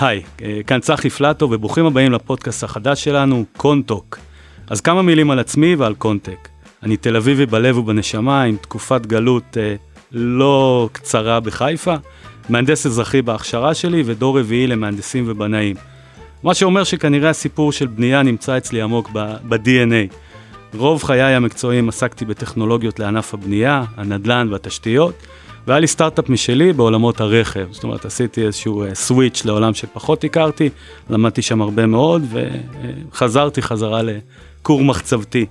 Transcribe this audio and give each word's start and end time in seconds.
היי, 0.00 0.22
אה, 0.42 0.60
כאן 0.66 0.80
צחי 0.80 1.10
פלטו 1.10 1.50
וברוכים 1.50 1.86
הבאים 1.86 2.12
לפודקאסט 2.12 2.64
החדש 2.64 3.04
שלנו, 3.04 3.44
קונטוק. 3.56 4.18
אז 4.70 4.80
כמה 4.80 5.02
מילים 5.02 5.30
על 5.30 5.38
עצמי 5.38 5.74
ועל 5.74 5.94
קונטק. 5.94 6.48
אני 6.82 6.96
תל 6.96 7.16
אביבי 7.16 7.46
בלב 7.46 7.78
ובנשמה 7.78 8.42
עם 8.42 8.56
תקופת 8.56 9.06
גלות 9.06 9.56
אה, 9.56 9.74
לא 10.12 10.88
קצרה 10.92 11.40
בחיפה, 11.40 11.94
מהנדס 12.48 12.86
אזרחי 12.86 13.22
בהכשרה 13.22 13.74
שלי 13.74 14.02
ודור 14.06 14.38
רביעי 14.38 14.66
למהנדסים 14.66 15.24
ובנאים. 15.26 15.76
מה 16.42 16.54
שאומר 16.54 16.84
שכנראה 16.84 17.30
הסיפור 17.30 17.72
של 17.72 17.86
בנייה 17.86 18.22
נמצא 18.22 18.56
אצלי 18.56 18.82
עמוק 18.82 19.10
ב-DNA. 19.48 20.14
רוב 20.74 21.02
חיי 21.02 21.34
המקצועיים 21.34 21.88
עסקתי 21.88 22.24
בטכנולוגיות 22.24 22.98
לענף 22.98 23.34
הבנייה, 23.34 23.84
הנדל"ן 23.96 24.48
והתשתיות, 24.50 25.26
והיה 25.68 25.80
לי 25.80 25.86
סטארט-אפ 25.86 26.28
משלי 26.28 26.72
בעולמות 26.72 27.20
הרכב. 27.20 27.66
זאת 27.70 27.84
אומרת, 27.84 28.04
עשיתי 28.04 28.46
איזשהו 28.46 28.84
סוויץ' 28.94 29.42
uh, 29.42 29.46
לעולם 29.46 29.74
שפחות 29.74 30.24
הכרתי, 30.24 30.70
למדתי 31.10 31.42
שם 31.42 31.62
הרבה 31.62 31.86
מאוד, 31.86 32.22
וחזרתי 33.12 33.62
חזרה 33.62 34.00
לכור 34.02 34.84
מחצבתי. 34.84 35.46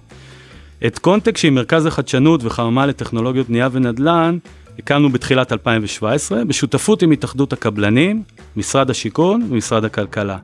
את 0.87 0.99
קונטק, 0.99 1.37
שהיא 1.37 1.51
מרכז 1.51 1.85
החדשנות 1.85 2.43
וחממה 2.43 2.85
לטכנולוגיות 2.85 3.47
בנייה 3.47 3.69
ונדל"ן, 3.71 4.37
הקמנו 4.79 5.09
בתחילת 5.09 5.51
2017, 5.51 6.45
בשותפות 6.45 7.01
עם 7.01 7.11
התאחדות 7.11 7.53
הקבלנים, 7.53 8.23
משרד 8.55 8.89
השיכון 8.89 9.47
ומשרד 9.49 9.85
הכלכלה. 9.85 10.37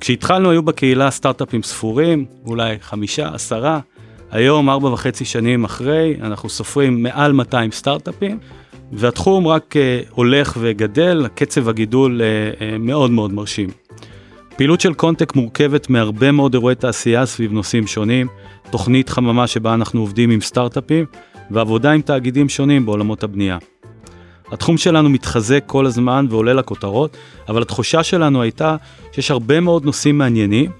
כשהתחלנו 0.00 0.50
היו 0.50 0.62
בקהילה 0.62 1.10
סטארט-אפים 1.10 1.62
ספורים, 1.62 2.24
אולי 2.46 2.76
חמישה, 2.80 3.34
עשרה, 3.34 3.80
היום, 4.30 4.70
ארבע 4.70 4.88
וחצי 4.88 5.24
שנים 5.24 5.64
אחרי, 5.64 6.16
אנחנו 6.22 6.48
סופרים 6.48 7.02
מעל 7.02 7.32
200 7.32 7.72
סטארט-אפים, 7.72 8.38
והתחום 8.92 9.46
רק 9.46 9.74
uh, 9.76 10.10
הולך 10.10 10.56
וגדל, 10.60 11.26
קצב 11.34 11.68
הגידול 11.68 12.20
uh, 12.20 12.58
uh, 12.58 12.62
מאוד 12.78 13.10
מאוד 13.10 13.32
מרשים. 13.32 13.68
פעילות 14.56 14.80
של 14.80 14.94
קונטק 14.94 15.36
מורכבת 15.36 15.90
מהרבה 15.90 16.32
מאוד 16.32 16.54
אירועי 16.54 16.74
תעשייה 16.74 17.26
סביב 17.26 17.52
נושאים 17.52 17.86
שונים, 17.86 18.26
תוכנית 18.70 19.08
חממה 19.08 19.46
שבה 19.46 19.74
אנחנו 19.74 20.00
עובדים 20.00 20.30
עם 20.30 20.40
סטארט-אפים, 20.40 21.04
ועבודה 21.50 21.92
עם 21.92 22.00
תאגידים 22.00 22.48
שונים 22.48 22.86
בעולמות 22.86 23.22
הבנייה. 23.22 23.58
התחום 24.52 24.78
שלנו 24.78 25.10
מתחזק 25.10 25.62
כל 25.66 25.86
הזמן 25.86 26.26
ועולה 26.30 26.52
לכותרות, 26.52 27.16
אבל 27.48 27.62
התחושה 27.62 28.02
שלנו 28.02 28.42
הייתה 28.42 28.76
שיש 29.12 29.30
הרבה 29.30 29.60
מאוד 29.60 29.84
נושאים 29.84 30.18
מעניינים, 30.18 30.70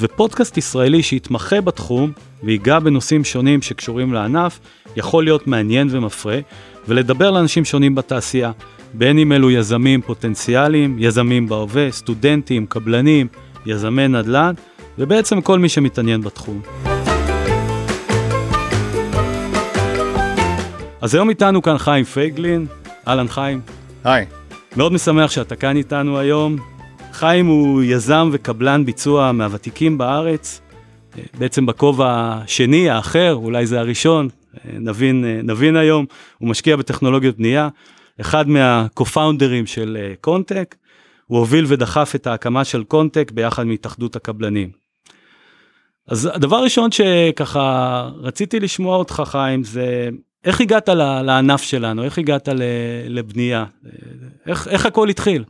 ופודקאסט 0.00 0.56
ישראלי 0.56 1.02
שיתמחה 1.02 1.60
בתחום 1.60 2.12
ויגע 2.42 2.78
בנושאים 2.78 3.24
שונים 3.24 3.62
שקשורים 3.62 4.12
לענף, 4.12 4.60
יכול 4.96 5.24
להיות 5.24 5.46
מעניין 5.46 5.88
ומפרה, 5.90 6.38
ולדבר 6.88 7.30
לאנשים 7.30 7.64
שונים 7.64 7.94
בתעשייה, 7.94 8.52
בין 8.94 9.18
אם 9.18 9.32
אלו 9.32 9.50
יזמים 9.50 10.02
פוטנציאליים, 10.02 10.96
יזמים 10.98 11.48
בהווה, 11.48 11.90
סטודנטים, 11.90 12.66
קבלנים, 12.66 13.26
יזמי 13.66 14.08
נדל"ן, 14.08 14.54
ובעצם 14.98 15.40
כל 15.40 15.58
מי 15.58 15.68
שמתעניין 15.68 16.20
בתחום. 16.20 16.60
אז 21.00 21.14
היום 21.14 21.28
איתנו 21.30 21.62
כאן 21.62 21.78
חיים 21.78 22.04
פייגלין, 22.04 22.66
אהלן 23.08 23.28
חיים. 23.28 23.60
היי. 24.04 24.26
מאוד 24.76 24.92
משמח 24.92 25.30
שאתה 25.30 25.56
כאן 25.56 25.76
איתנו 25.76 26.18
היום. 26.18 26.56
חיים 27.12 27.46
הוא 27.46 27.82
יזם 27.82 28.28
וקבלן 28.32 28.84
ביצוע 28.84 29.32
מהוותיקים 29.32 29.98
בארץ, 29.98 30.60
בעצם 31.38 31.66
בכובע 31.66 32.06
השני, 32.08 32.90
האחר, 32.90 33.34
אולי 33.34 33.66
זה 33.66 33.80
הראשון, 33.80 34.28
נבין, 34.64 35.24
נבין 35.42 35.76
היום, 35.76 36.06
הוא 36.38 36.48
משקיע 36.48 36.76
בטכנולוגיות 36.76 37.36
בנייה, 37.36 37.68
אחד 38.20 38.48
מה-co-founders 38.48 39.66
של 39.66 40.12
קונטק, 40.20 40.74
הוא 41.26 41.38
הוביל 41.38 41.64
ודחף 41.68 42.12
את 42.14 42.26
ההקמה 42.26 42.64
של 42.64 42.84
קונטק 42.84 43.30
ביחד 43.30 43.64
מהתאחדות 43.64 44.16
הקבלנים. 44.16 44.70
אז 46.08 46.30
הדבר 46.32 46.56
הראשון 46.56 46.90
שככה 46.90 48.10
רציתי 48.16 48.60
לשמוע 48.60 48.96
אותך 48.96 49.22
חיים 49.26 49.64
זה 49.64 50.08
איך 50.44 50.60
הגעת 50.60 50.88
לענף 51.24 51.62
שלנו? 51.62 52.04
איך 52.04 52.18
הגעת 52.18 52.48
לבנייה? 53.08 53.64
איך, 54.46 54.68
איך 54.68 54.86
הכל 54.86 55.08
התחיל? 55.08 55.44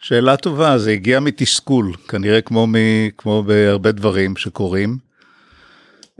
שאלה 0.00 0.36
טובה, 0.36 0.78
זה 0.78 0.90
הגיע 0.90 1.20
מתסכול, 1.20 1.92
כנראה 2.08 2.40
כמו, 2.40 2.66
מ, 2.66 2.74
כמו 3.18 3.42
בהרבה 3.42 3.92
דברים 3.92 4.36
שקורים. 4.36 5.05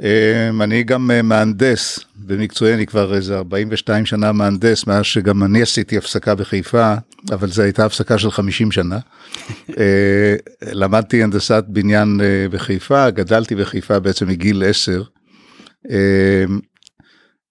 אמ, 0.02 0.62
אני 0.62 0.82
גם 0.82 1.10
אה, 1.10 1.22
מהנדס 1.22 2.00
במקצועי, 2.16 2.74
אני 2.74 2.86
כבר 2.86 3.14
איזה 3.14 3.36
42 3.36 4.06
שנה 4.06 4.32
מהנדס, 4.32 4.86
מאז 4.86 5.04
שגם 5.04 5.42
אני 5.42 5.62
עשיתי 5.62 5.98
הפסקה 5.98 6.34
בחיפה, 6.34 6.94
אבל 7.32 7.48
זו 7.48 7.62
הייתה 7.62 7.84
הפסקה 7.84 8.18
של 8.18 8.30
50 8.30 8.72
שנה. 8.72 8.98
אה, 9.78 10.36
למדתי 10.72 11.22
הנדסת 11.22 11.64
בניין 11.68 12.20
אה, 12.20 12.48
בחיפה, 12.50 13.10
גדלתי 13.10 13.54
בחיפה 13.54 13.98
בעצם 13.98 14.28
מגיל 14.28 14.64
10. 14.66 15.02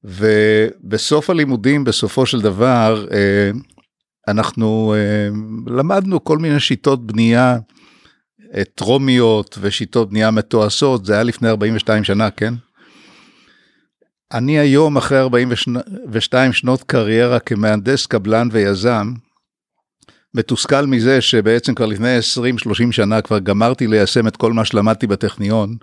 ובסוף 0.03 1.29
הלימודים 1.29 1.83
בסופו 1.83 2.25
של 2.25 2.41
דבר 2.41 3.05
אנחנו 4.27 4.95
למדנו 5.67 6.23
כל 6.23 6.37
מיני 6.37 6.59
שיטות 6.59 7.07
בנייה 7.07 7.57
טרומיות 8.75 9.57
ושיטות 9.61 10.09
בנייה 10.09 10.31
מתועשות 10.31 11.05
זה 11.05 11.13
היה 11.13 11.23
לפני 11.23 11.49
42 11.49 12.03
שנה 12.03 12.31
כן. 12.31 12.53
אני 14.33 14.59
היום 14.59 14.97
אחרי 14.97 15.19
42 15.19 16.53
שנות 16.53 16.83
קריירה 16.83 17.39
כמהנדס 17.39 18.05
קבלן 18.05 18.47
ויזם 18.51 19.13
מתוסכל 20.33 20.85
מזה 20.85 21.21
שבעצם 21.21 21.75
כבר 21.75 21.85
לפני 21.85 22.17
20-30 22.89 22.91
שנה 22.91 23.21
כבר 23.21 23.39
גמרתי 23.39 23.87
ליישם 23.87 24.27
את 24.27 24.37
כל 24.37 24.53
מה 24.53 24.65
שלמדתי 24.65 25.07
בטכניון. 25.07 25.75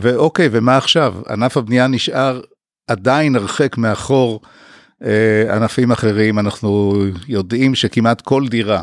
ואוקיי 0.00 0.48
ומה 0.52 0.76
עכשיו 0.76 1.14
ענף 1.30 1.56
הבנייה 1.56 1.86
נשאר 1.86 2.40
עדיין 2.88 3.36
הרחק 3.36 3.78
מאחור 3.78 4.40
אה, 5.04 5.56
ענפים 5.56 5.92
אחרים, 5.92 6.38
אנחנו 6.38 7.02
יודעים 7.28 7.74
שכמעט 7.74 8.20
כל 8.20 8.48
דירה 8.48 8.82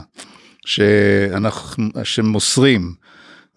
שאנחנו, 0.66 1.89
שמוסרים 2.03 2.94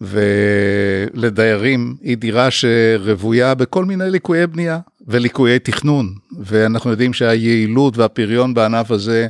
ולדיירים 0.01 1.95
היא 2.01 2.17
דירה 2.17 2.51
שרוויה 2.51 3.55
בכל 3.55 3.85
מיני 3.85 4.09
ליקויי 4.09 4.47
בנייה 4.47 4.79
וליקויי 5.07 5.59
תכנון, 5.59 6.13
ואנחנו 6.39 6.91
יודעים 6.91 7.13
שהיעילות 7.13 7.97
והפריון 7.97 8.53
בענף 8.53 8.91
הזה 8.91 9.27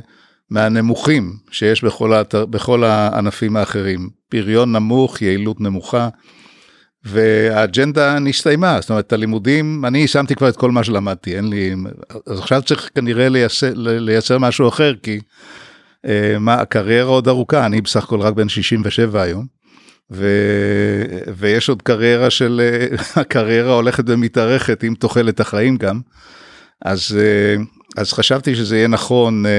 מהנמוכים 0.50 1.36
שיש 1.50 1.84
בכל, 1.84 2.12
האתר, 2.12 2.46
בכל 2.46 2.84
הענפים 2.84 3.56
האחרים. 3.56 4.08
פריון 4.28 4.72
נמוך, 4.72 5.22
יעילות 5.22 5.60
נמוכה. 5.60 6.08
והאג'נדה 7.04 8.18
נסתיימה, 8.18 8.78
זאת 8.80 8.90
אומרת 8.90 9.12
הלימודים, 9.12 9.84
אני 9.84 9.98
יישמתי 9.98 10.34
כבר 10.34 10.48
את 10.48 10.56
כל 10.56 10.70
מה 10.70 10.84
שלמדתי, 10.84 11.36
אין 11.36 11.48
לי, 11.48 11.74
אז 12.26 12.38
עכשיו 12.38 12.62
צריך 12.62 12.90
כנראה 12.94 13.28
לייצר, 13.28 13.72
לייצר 13.76 14.38
משהו 14.38 14.68
אחר, 14.68 14.94
כי 15.02 15.20
מה, 16.40 16.54
הקריירה 16.54 17.10
עוד 17.10 17.28
ארוכה, 17.28 17.66
אני 17.66 17.80
בסך 17.80 18.04
הכל 18.04 18.20
רק 18.20 18.34
בן 18.34 18.48
67 18.48 19.22
היום, 19.22 19.46
ו, 20.10 20.26
ויש 21.36 21.68
עוד 21.68 21.82
קריירה 21.82 22.30
של, 22.30 22.60
הקריירה 23.16 23.74
הולכת 23.74 24.04
ומתארכת 24.06 24.82
עם 24.82 24.94
תוחלת 24.94 25.40
החיים 25.40 25.76
גם, 25.76 26.00
אז, 26.84 27.18
אה, 27.20 27.62
אז 27.96 28.12
חשבתי 28.12 28.54
שזה 28.54 28.76
יהיה 28.76 28.88
נכון 28.88 29.46
אה, 29.46 29.50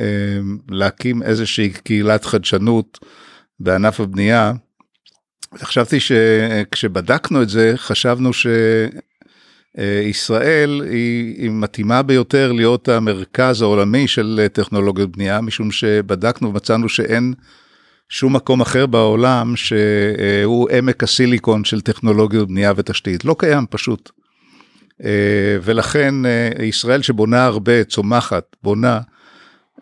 אה, 0.00 0.40
להקים 0.70 1.22
איזושהי 1.22 1.70
קהילת 1.70 2.24
חדשנות 2.24 2.98
בענף 3.60 4.00
הבנייה, 4.00 4.52
חשבתי 5.58 6.00
שכשבדקנו 6.00 7.42
את 7.42 7.48
זה 7.48 7.72
חשבנו 7.76 8.30
שישראל 9.76 10.82
היא, 10.90 11.42
היא 11.42 11.50
מתאימה 11.50 12.02
ביותר 12.02 12.52
להיות 12.52 12.88
המרכז 12.88 13.62
העולמי 13.62 14.08
של 14.08 14.46
טכנולוגיות 14.52 15.16
בנייה 15.16 15.40
משום 15.40 15.70
שבדקנו 15.70 16.48
ומצאנו 16.48 16.88
שאין 16.88 17.34
שום 18.08 18.36
מקום 18.36 18.60
אחר 18.60 18.86
בעולם 18.86 19.56
שהוא 19.56 20.70
עמק 20.70 21.02
הסיליקון 21.02 21.64
של 21.64 21.80
טכנולוגיות 21.80 22.48
בנייה 22.48 22.72
ותשתית 22.76 23.24
לא 23.24 23.36
קיים 23.38 23.66
פשוט. 23.70 24.10
ולכן 25.62 26.14
ישראל 26.62 27.02
שבונה 27.02 27.44
הרבה 27.44 27.84
צומחת 27.84 28.56
בונה 28.62 29.00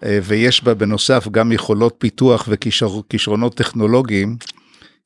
ויש 0.02 0.64
בה 0.64 0.74
בנוסף 0.74 1.28
גם 1.30 1.52
יכולות 1.52 1.94
פיתוח 1.98 2.48
וכישרונות 2.50 3.56
טכנולוגיים. 3.56 4.36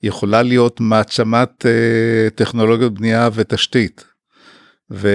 יכולה 0.03 0.43
להיות 0.43 0.81
מעצמת 0.81 1.67
אה, 1.67 2.31
טכנולוגיות 2.31 2.95
בנייה 2.95 3.29
ותשתית. 3.35 4.12
ו, 4.91 5.09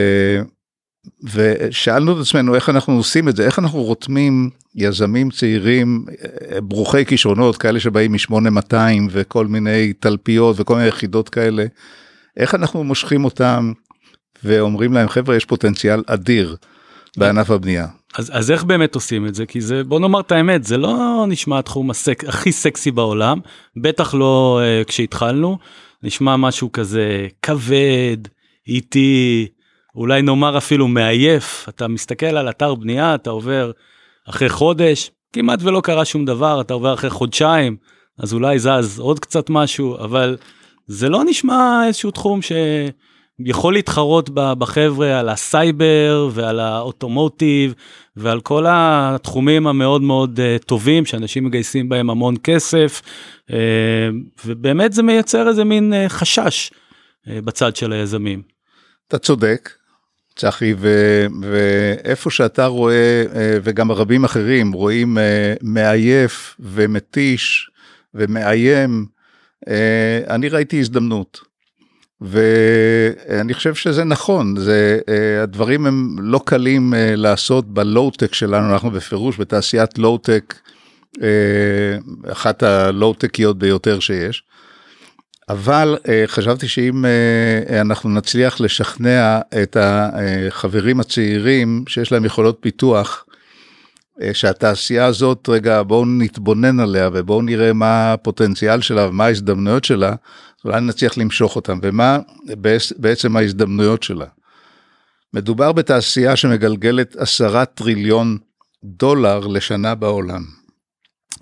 ושאלנו 1.34 2.14
את 2.14 2.18
עצמנו 2.22 2.56
איך 2.56 2.70
אנחנו 2.70 2.94
עושים 2.94 3.30
את 3.30 3.36
זה, 3.36 3.46
איך 3.46 3.60
אנחנו 3.60 3.84
רותמים 3.84 4.50
יזמים 4.76 5.30
צעירים 5.30 6.06
אה, 6.10 6.62
ברוכי 6.62 7.06
כישרונות, 7.06 7.58
כאלה 7.58 7.80
שבאים 7.80 8.12
מ-8200 8.12 8.76
וכל 9.12 9.48
מיני 9.48 9.94
תלפיות 9.94 10.56
וכל 10.60 10.76
מיני 10.76 10.88
יחידות 10.88 11.30
כאלה, 11.30 11.66
איך 12.38 12.56
אנחנו 12.56 12.84
מושכים 12.84 13.26
אותם 13.26 13.74
ואומרים 14.44 14.94
להם 14.94 15.10
חבר'ה 15.10 15.36
יש 15.36 15.46
פוטנציאל 15.46 16.04
אדיר 16.08 16.56
בענף 17.18 17.52
הבנייה. 17.52 17.88
אז, 18.18 18.32
אז 18.34 18.52
איך 18.52 18.64
באמת 18.64 18.96
עושים 18.96 19.28
את 19.28 19.36
זה? 19.36 19.46
כי 19.46 19.62
זה, 19.62 19.84
בוא 19.84 20.00
נאמר 20.00 20.20
את 20.20 20.32
האמת, 20.32 20.64
זה 20.64 20.78
לא 20.78 21.26
נשמע 21.28 21.60
התחום 21.60 21.90
הסק, 21.90 22.24
הכי 22.24 22.52
סקסי 22.52 22.92
בעולם, 22.92 23.40
בטח 23.78 24.14
לא 24.14 24.62
אה, 24.62 24.88
כשהתחלנו, 24.88 25.58
נשמע 26.04 26.38
משהו 26.38 26.72
כזה 26.72 27.28
כבד, 27.42 28.18
איטי, 28.68 29.48
אולי 29.98 30.22
נאמר 30.22 30.58
אפילו 30.58 30.88
מעייף, 30.88 31.66
אתה 31.70 31.88
מסתכל 31.88 32.26
על 32.26 32.50
אתר 32.50 32.76
בנייה, 32.76 33.16
אתה 33.16 33.30
עובר 33.30 33.72
אחרי 34.30 34.50
חודש, 34.50 35.12
כמעט 35.34 35.60
ולא 35.62 35.82
קרה 35.82 36.06
שום 36.06 36.26
דבר, 36.26 36.62
אתה 36.62 36.74
עובר 36.74 36.94
אחרי 36.94 37.10
חודשיים, 37.10 37.78
אז 38.20 38.34
אולי 38.34 38.60
זז 38.60 39.00
עוד 39.00 39.20
קצת 39.20 39.50
משהו, 39.50 39.98
אבל 39.98 40.38
זה 40.88 41.10
לא 41.10 41.24
נשמע 41.26 41.84
איזשהו 41.88 42.12
תחום 42.12 42.40
שיכול 42.42 43.74
להתחרות 43.74 44.30
בחבר'ה 44.34 45.20
על 45.20 45.30
הסייבר 45.30 46.30
ועל 46.32 46.60
ה 46.60 46.70
automotive 46.70 47.74
ועל 48.16 48.42
כל 48.42 48.66
התחומים 48.70 49.68
המאוד 49.68 50.02
מאוד 50.02 50.40
uh, 50.40 50.66
טובים 50.66 51.06
שאנשים 51.06 51.46
מגייסים 51.46 51.90
בהם 51.90 52.10
המון 52.10 52.36
כסף, 52.44 53.02
uh, 53.50 53.54
ובאמת 54.46 54.94
זה 54.94 55.04
מייצר 55.04 55.48
איזה 55.48 55.64
מין 55.64 55.94
uh, 55.94 56.10
חשש 56.10 56.72
בצד 57.28 57.76
של 57.76 57.94
היזמים. 57.94 58.42
אתה 59.08 59.18
צודק, 59.18 59.70
צחי, 60.38 60.74
ואיפה 61.42 62.30
שאתה 62.30 62.66
רואה, 62.66 63.24
וגם 63.64 63.92
רבים 63.92 64.24
אחרים 64.24 64.72
רואים 64.72 65.18
מעייף 65.62 66.56
ומתיש 66.60 67.70
ומאיים, 68.14 69.06
אני 70.30 70.50
ראיתי 70.50 70.80
הזדמנות. 70.80 71.40
ואני 72.22 73.54
חושב 73.54 73.76
שזה 73.76 74.04
נכון, 74.04 74.56
זה, 74.58 75.00
הדברים 75.44 75.86
הם 75.86 76.16
לא 76.20 76.42
קלים 76.46 76.94
לעשות 76.98 77.74
בלואו-טק 77.74 78.34
שלנו, 78.34 78.74
אנחנו 78.74 78.92
בפירוש 78.92 79.40
בתעשיית 79.40 79.98
לואו-טק, 79.98 80.56
אחת 82.32 82.64
הלואו-טקיות 82.64 83.58
ביותר 83.58 84.00
שיש. 84.00 84.44
אבל 85.50 85.98
חשבתי 86.28 86.68
שאם 86.68 87.06
אנחנו 87.82 88.10
נצליח 88.10 88.62
לשכנע 88.62 89.40
את 89.64 89.78
החברים 89.80 91.00
הצעירים 91.00 91.84
שיש 91.88 92.12
להם 92.12 92.26
יכולות 92.26 92.58
פיתוח, 92.62 93.26
שהתעשייה 94.34 95.06
הזאת, 95.06 95.50
רגע 95.50 95.84
בואו 95.84 96.06
נתבונן 96.06 96.80
עליה 96.80 97.10
ובואו 97.14 97.42
נראה 97.42 97.74
מה 97.74 98.14
הפוטנציאל 98.14 98.82
שלה 98.82 99.08
ומה 99.10 99.26
ההזדמנויות 99.26 99.84
שלה, 99.84 100.16
אולי 100.66 100.82
נצליח 100.82 101.18
למשוך 101.18 101.56
אותם, 101.56 101.80
ומה 101.84 102.20
בעצם 102.98 103.38
ההזדמנויות 103.38 104.04
שלה. 104.04 104.26
מדובר 105.34 105.72
בתעשייה 105.72 106.36
שמגלגלת 106.36 107.16
עשרה 107.16 107.66
טריליון 107.66 108.38
דולר 108.84 109.40
לשנה 109.40 109.96
בעולם. 109.96 110.44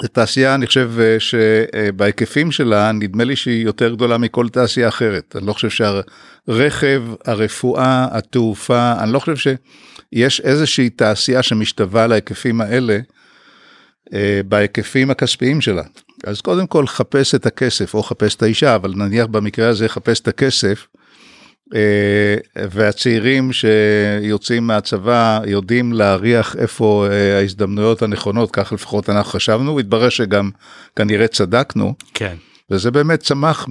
זו 0.02 0.08
תעשייה, 0.08 0.56
אני 0.56 0.68
חושב 0.68 0.92
שבהיקפים 1.20 2.52
שלה, 2.52 2.92
נדמה 2.92 3.24
לי 3.24 3.36
שהיא 3.36 3.66
יותר 3.66 3.94
גדולה 3.94 4.18
מכל 4.18 4.50
תעשייה 4.50 4.88
אחרת. 4.88 5.36
אני 5.36 5.48
לא 5.48 5.54
חושב 5.54 5.70
שהרכב, 5.70 7.04
הרפואה, 7.26 8.08
התעופה, 8.12 8.94
אני 9.00 9.14
לא 9.14 9.20
חושב 9.20 9.36
שיש 9.36 10.42
איזושהי 10.42 10.90
תעשייה 10.90 11.44
שמשתווה 11.44 12.08
להיקפים 12.08 12.62
האלה, 12.62 13.00
בהיקפים 14.48 15.12
הכספיים 15.12 15.62
שלה. 15.62 15.84
אז 16.24 16.42
קודם 16.42 16.68
כל 16.68 16.88
חפש 16.88 17.36
את 17.36 17.46
הכסף 17.46 17.94
או 17.94 18.04
חפש 18.04 18.36
את 18.36 18.44
האישה 18.44 18.76
אבל 18.76 18.94
נניח 18.96 19.26
במקרה 19.26 19.70
הזה 19.70 19.90
חפש 19.90 20.20
את 20.20 20.28
הכסף. 20.28 20.88
והצעירים 22.56 23.54
שיוצאים 23.54 24.68
מהצבא 24.68 25.40
יודעים 25.46 25.94
להריח 25.94 26.56
איפה 26.56 27.08
ההזדמנויות 27.38 28.02
הנכונות 28.02 28.52
כך 28.52 28.74
לפחות 28.74 29.10
אנחנו 29.10 29.32
חשבנו 29.32 29.80
התברר 29.80 30.10
שגם 30.10 30.50
כנראה 30.96 31.28
צדקנו 31.28 31.94
כן 32.14 32.36
וזה 32.70 32.92
באמת 32.92 33.20
צמח 33.20 33.68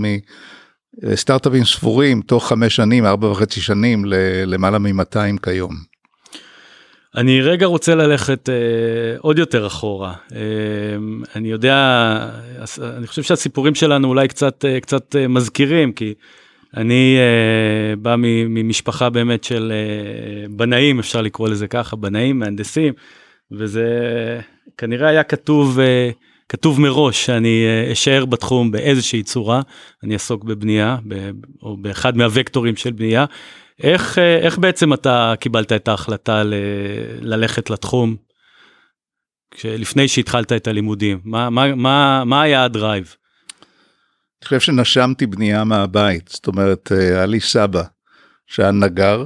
מסטארט-אפים 1.03 1.65
ספורים 1.65 2.21
תוך 2.21 2.49
חמש 2.49 2.77
שנים 2.77 3.06
ארבע 3.06 3.29
וחצי 3.29 3.61
שנים 3.61 4.05
למעלה 4.47 4.79
מ-200 4.79 5.39
כיום. 5.43 5.95
אני 7.17 7.41
רגע 7.41 7.67
רוצה 7.67 7.95
ללכת 7.95 8.49
אה, 8.49 8.55
עוד 9.19 9.39
יותר 9.39 9.67
אחורה. 9.67 10.15
אה, 10.35 10.41
אני 11.37 11.51
יודע, 11.51 11.77
אני 12.81 13.06
חושב 13.06 13.23
שהסיפורים 13.23 13.75
שלנו 13.75 14.09
אולי 14.09 14.29
קצת, 14.29 14.65
אה, 14.65 14.81
קצת 14.81 15.17
אה, 15.17 15.29
מזכירים, 15.29 15.93
כי 15.93 16.15
אני 16.76 17.17
אה, 17.19 17.97
בא 17.97 18.15
ממשפחה 18.49 19.11
באמת 19.11 19.44
של 19.44 19.73
אה, 19.75 20.49
בנאים, 20.49 20.99
אפשר 20.99 21.23
לקרוא 21.23 21.49
לזה 21.49 21.69
ככה, 21.69 21.97
בנאים, 21.97 22.38
מהנדסים, 22.38 22.94
וזה 23.53 23.87
כנראה 24.79 25.09
היה 25.09 25.23
כתוב, 25.23 25.81
אה, 25.81 26.11
כתוב 26.49 26.81
מראש 26.81 27.26
שאני 27.26 27.65
אה, 27.67 27.93
אשאר 27.93 28.25
בתחום 28.25 28.71
באיזושהי 28.71 29.23
צורה, 29.23 29.61
אני 30.03 30.15
אעסוק 30.15 30.44
בבנייה, 30.44 30.97
ב, 31.09 31.31
או 31.62 31.76
באחד 31.76 32.17
מהוקטורים 32.17 32.77
של 32.77 32.93
בנייה. 32.93 33.25
איך, 33.82 34.19
אה, 34.19 34.37
איך 34.37 34.59
בעצם 34.59 34.93
אתה 34.93 35.35
קיבלת 35.41 35.73
את 35.73 35.88
ההחלטה 35.88 36.43
ל, 36.43 36.55
ללכת 37.20 37.70
לתחום 37.70 38.17
לפני 39.65 40.09
שהתחלת 40.09 40.53
את 40.53 40.69
הלימודים? 40.69 41.20
מה, 41.25 41.50
מה, 41.50 41.75
מה, 41.75 42.23
מה 42.25 42.43
היה 42.43 42.65
הדרייב? 42.65 43.17
אני 44.44 44.49
חושב 44.49 44.73
שנשמתי 44.73 45.26
בנייה 45.26 45.64
מהבית, 45.64 46.29
זאת 46.29 46.46
אומרת, 46.46 46.93
אה, 46.93 46.99
היה 46.99 47.26
לי 47.26 47.41
סבא 47.41 47.82
שהיה 48.46 48.70
נגר, 48.70 49.25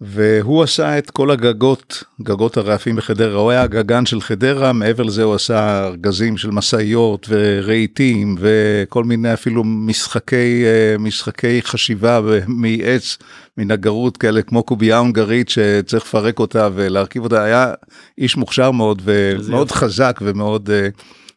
והוא 0.00 0.62
עשה 0.62 0.98
את 0.98 1.10
כל 1.10 1.30
הגגות, 1.30 2.04
גגות 2.22 2.56
הרעפים 2.56 2.96
בחדרה, 2.96 3.40
הוא 3.40 3.50
היה 3.50 3.62
הגגן 3.62 4.06
של 4.06 4.20
חדרה, 4.20 4.72
מעבר 4.72 5.02
לזה 5.02 5.22
הוא 5.22 5.34
עשה 5.34 5.84
ארגזים 5.84 6.36
של 6.36 6.50
משאיות 6.50 7.26
ורהיטים 7.30 8.36
וכל 8.38 9.04
מיני 9.04 9.32
אפילו 9.34 9.64
משחקי, 9.64 10.64
אה, 10.64 10.98
משחקי 10.98 11.62
חשיבה 11.62 12.20
מעץ, 12.48 13.18
מנגרות 13.58 14.16
כאלה 14.16 14.42
כמו 14.42 14.62
קובייה 14.62 14.98
הונגרית 14.98 15.48
שצריך 15.48 16.04
לפרק 16.04 16.38
אותה 16.38 16.68
ולהרכיב 16.74 17.24
אותה, 17.24 17.42
היה 17.42 17.74
איש 18.18 18.36
מוכשר 18.36 18.70
מאוד 18.70 19.02
ומאוד 19.04 19.70
חזק 19.70 20.18
ומאוד 20.22 20.70
אה, 20.70 20.88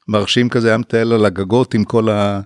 מרשים 0.08 0.50
כזה, 0.50 0.68
היה 0.68 0.78
מטייל 0.78 1.14
על 1.14 1.26
הגגות 1.26 1.74
עם 1.74 1.84
כל 1.84 2.10
ה... 2.10 2.42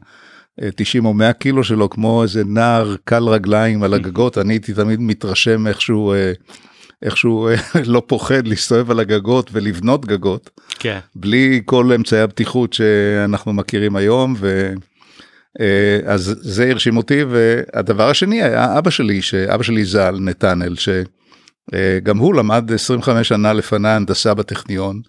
90 0.75 1.05
או 1.05 1.13
100 1.13 1.33
קילו 1.33 1.63
שלו 1.63 1.89
כמו 1.89 2.23
איזה 2.23 2.43
נער 2.45 2.95
קל 3.03 3.23
רגליים 3.23 3.83
על 3.83 3.93
הגגות 3.93 4.37
אני 4.37 4.53
הייתי 4.53 4.73
תמיד 4.73 4.99
מתרשם 5.01 5.67
איכשהו 5.67 6.13
אה, 6.13 6.31
איכשהו 7.01 7.47
אה, 7.47 7.55
לא 7.85 8.03
פוחד 8.07 8.47
להסתובב 8.47 8.91
על 8.91 8.99
הגגות 8.99 9.49
ולבנות 9.53 10.05
גגות 10.05 10.49
כן. 10.79 10.99
בלי 11.15 11.61
כל 11.65 11.93
אמצעי 11.95 12.21
הבטיחות 12.21 12.73
שאנחנו 12.73 13.53
מכירים 13.53 13.95
היום 13.95 14.35
ו... 14.37 14.73
אה, 15.59 15.99
אז 16.05 16.35
זה 16.41 16.69
הרשים 16.69 16.97
אותי 16.97 17.23
והדבר 17.23 18.09
השני 18.09 18.41
היה 18.41 18.77
אבא 18.77 18.89
שלי 18.89 19.21
שאבא 19.21 19.63
שלי 19.63 19.85
ז"ל 19.85 20.17
נתנאל 20.19 20.75
שגם 20.75 22.17
הוא 22.17 22.35
למד 22.35 22.71
25 22.73 23.27
שנה 23.27 23.53
לפני 23.53 23.89
הנדסה 23.89 24.33
בטכניון. 24.33 25.01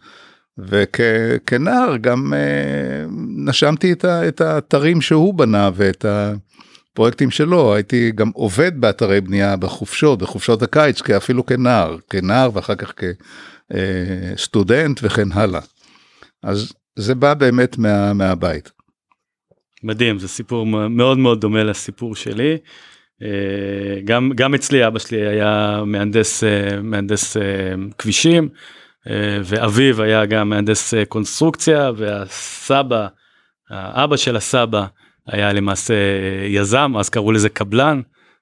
וכנער 0.59 1.97
גם 2.01 2.35
אה, 2.35 3.05
נשמתי 3.47 3.93
את, 3.93 4.05
ה, 4.05 4.29
את 4.29 4.41
האתרים 4.41 5.01
שהוא 5.01 5.35
בנה 5.35 5.71
ואת 5.75 6.05
הפרויקטים 6.05 7.31
שלו 7.31 7.75
הייתי 7.75 8.13
גם 8.15 8.31
עובד 8.35 8.81
באתרי 8.81 9.21
בנייה 9.21 9.57
בחופשות 9.57 10.19
בחופשות 10.19 10.63
הקיץ 10.63 11.11
אפילו 11.11 11.47
כנער 11.47 11.97
כנער 12.11 12.51
ואחר 12.55 12.75
כך 12.75 12.95
כסטודנט 13.71 15.01
וכן 15.03 15.33
הלאה. 15.33 15.61
אז 16.43 16.73
זה 16.97 17.15
בא 17.15 17.35
באמת 17.35 17.79
מה, 17.79 18.13
מהבית. 18.13 18.71
מדהים 19.83 20.19
זה 20.19 20.29
סיפור 20.29 20.67
מאוד 20.67 21.19
מאוד 21.19 21.41
דומה 21.41 21.65
לסיפור 21.65 22.17
שלי. 22.17 22.59
אה, 23.23 24.01
גם 24.05 24.31
גם 24.35 24.55
אצלי 24.55 24.87
אבא 24.87 24.99
שלי 24.99 25.27
היה 25.27 25.83
מהנדס 25.87 26.45
אה, 26.45 26.83
מהנדס 26.83 27.37
כבישים. 27.99 28.49
אה, 29.11 29.39
ואביו 29.45 30.03
היה 30.03 30.27
גם 30.27 30.49
מהנדס 30.49 30.95
אה, 30.95 31.05
קונסטרוקציה 31.05 31.91
והסבא, 31.97 33.07
האבא 33.71 34.17
של 34.17 34.37
הסבא 34.37 34.87
היה 35.27 35.53
למעשה 35.53 35.95
אה, 35.95 36.47
יזם, 36.47 36.93
אז 36.99 37.09
קראו 37.09 37.33
לזה 37.33 37.49
קבלן, 37.49 38.01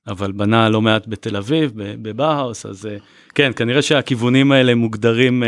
אבל 0.09 0.33
בנה 0.33 0.69
לא 0.69 0.81
מעט 0.81 1.07
בתל 1.07 1.37
אביב, 1.37 1.73
בבאהאוס, 1.76 2.67
אז 2.67 2.88
כן, 3.35 3.52
כנראה 3.57 3.83
שהכיוונים 3.83 4.52
האלה 4.52 4.75
מוגדרים, 4.75 5.43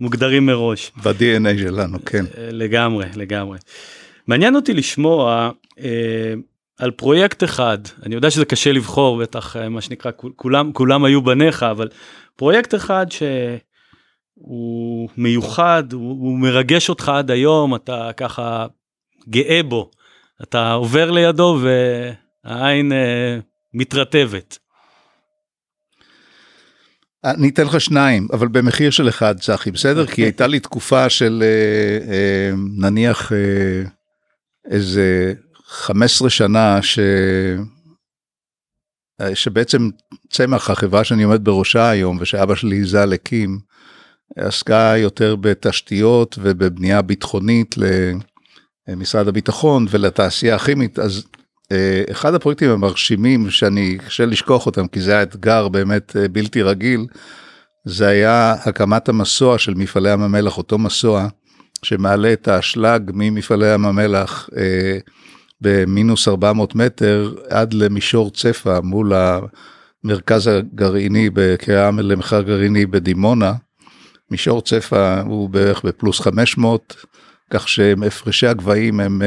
מוגדרים 0.00 0.46
מראש. 0.46 0.92
ב-DNA 1.02 1.58
שלנו, 1.58 1.98
כן. 2.04 2.24
לגמרי, 2.38 3.06
לגמרי. 3.16 3.58
מעניין 4.26 4.56
אותי 4.56 4.74
לשמוע 4.74 5.50
אה, 5.80 6.34
על 6.78 6.90
פרויקט 6.90 7.44
אחד, 7.44 7.78
אני 8.02 8.14
יודע 8.14 8.30
שזה 8.30 8.44
קשה 8.44 8.72
לבחור, 8.72 9.18
בטח 9.18 9.56
מה 9.56 9.80
שנקרא, 9.80 10.10
כולם, 10.36 10.72
כולם 10.72 11.04
היו 11.04 11.22
בניך, 11.22 11.62
אבל 11.62 11.88
פרויקט 12.36 12.74
אחד 12.74 13.06
ש... 13.10 13.22
הוא 14.40 15.08
מיוחד, 15.16 15.92
הוא, 15.92 16.10
הוא 16.10 16.38
מרגש 16.38 16.88
אותך 16.88 17.08
עד 17.08 17.30
היום, 17.30 17.74
אתה 17.74 18.10
ככה 18.16 18.66
גאה 19.28 19.62
בו. 19.62 19.90
אתה 20.42 20.72
עובר 20.72 21.10
לידו 21.10 21.58
והעין 21.62 22.92
אה, 22.92 23.38
מתרטבת. 23.74 24.58
אני 27.24 27.48
אתן 27.48 27.64
לך 27.64 27.80
שניים, 27.80 28.28
אבל 28.32 28.48
במחיר 28.48 28.90
של 28.90 29.08
אחד, 29.08 29.38
צחי, 29.38 29.70
בסדר? 29.70 30.06
כי 30.06 30.22
הייתה 30.22 30.46
לי 30.46 30.60
תקופה 30.60 31.08
של 31.08 31.42
אה, 31.42 32.12
אה, 32.12 32.50
נניח 32.76 33.32
אה, 33.32 33.82
איזה 34.70 35.34
15 35.66 36.30
שנה 36.30 36.82
ש... 36.82 36.98
אה, 39.20 39.34
שבעצם 39.34 39.90
צמח, 40.30 40.70
החברה 40.70 41.04
שאני 41.04 41.22
עומד 41.22 41.44
בראשה 41.44 41.90
היום 41.90 42.18
ושאבא 42.20 42.54
שלי 42.54 42.84
ז"ל 42.84 43.12
הקים, 43.12 43.58
עסקה 44.36 44.94
יותר 44.96 45.36
בתשתיות 45.36 46.38
ובבנייה 46.42 47.02
ביטחונית 47.02 47.74
למשרד 48.88 49.28
הביטחון 49.28 49.86
ולתעשייה 49.90 50.54
הכימית, 50.56 50.98
אז 50.98 51.24
אה, 51.72 52.04
אחד 52.10 52.34
הפרויקטים 52.34 52.70
המרשימים 52.70 53.50
שאני 53.50 53.98
קשה 54.06 54.26
לשכוח 54.26 54.66
אותם 54.66 54.86
כי 54.86 55.00
זה 55.00 55.12
היה 55.12 55.22
אתגר 55.22 55.68
באמת 55.68 56.16
אה, 56.16 56.28
בלתי 56.28 56.62
רגיל, 56.62 57.06
זה 57.84 58.06
היה 58.08 58.52
הקמת 58.64 59.08
המסוע 59.08 59.58
של 59.58 59.74
מפעלי 59.74 60.12
ים 60.12 60.22
המלח, 60.22 60.58
אותו 60.58 60.78
מסוע 60.78 61.28
שמעלה 61.82 62.32
את 62.32 62.48
האשלג 62.48 63.10
ממפעלי 63.14 63.74
ים 63.74 63.86
המלח 63.86 64.50
אה, 64.56 64.98
במינוס 65.60 66.28
400 66.28 66.74
מטר 66.74 67.34
עד 67.48 67.74
למישור 67.74 68.30
צפה 68.30 68.80
מול 68.80 69.12
המרכז 70.04 70.46
הגרעיני 70.46 71.30
בקריאה 71.32 71.90
למחקר 71.90 72.42
גרעיני 72.42 72.86
בדימונה. 72.86 73.52
מישור 74.30 74.62
צפה 74.62 75.20
הוא 75.20 75.48
בערך 75.48 75.84
בפלוס 75.84 76.20
500, 76.20 76.96
כך 77.50 77.68
שהפרשי 77.68 78.46
הגבהים 78.46 79.00
הם 79.00 79.22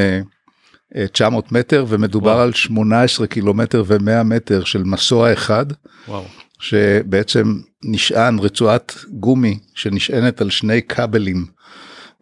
900 1.11 1.45
אה, 1.45 1.59
מטר 1.59 1.85
ומדובר 1.87 2.31
וואו. 2.31 2.41
על 2.41 2.53
18 2.53 3.27
קילומטר 3.27 3.83
ו-100 3.87 4.23
מטר 4.23 4.63
של 4.63 4.83
מסוע 4.83 5.33
אחד. 5.33 5.65
וואו. 6.07 6.25
שבעצם 6.59 7.59
נשען 7.83 8.39
רצועת 8.39 8.95
גומי 9.11 9.59
שנשענת 9.75 10.41
על 10.41 10.49
שני 10.49 10.81
כבלים 10.81 11.45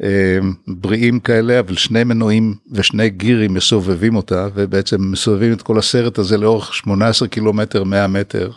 אה, 0.03 0.39
בריאים 0.67 1.19
כאלה 1.19 1.59
אבל 1.59 1.75
שני 1.75 2.03
מנועים 2.03 2.55
ושני 2.71 3.09
גירים 3.09 3.53
מסובבים 3.53 4.15
אותה 4.15 4.47
ובעצם 4.55 5.11
מסובבים 5.11 5.53
את 5.53 5.61
כל 5.61 5.77
הסרט 5.79 6.17
הזה 6.17 6.37
לאורך 6.37 6.73
18 6.73 7.27
קילומטר 7.27 7.83
100 7.83 8.07
מטר 8.07 8.51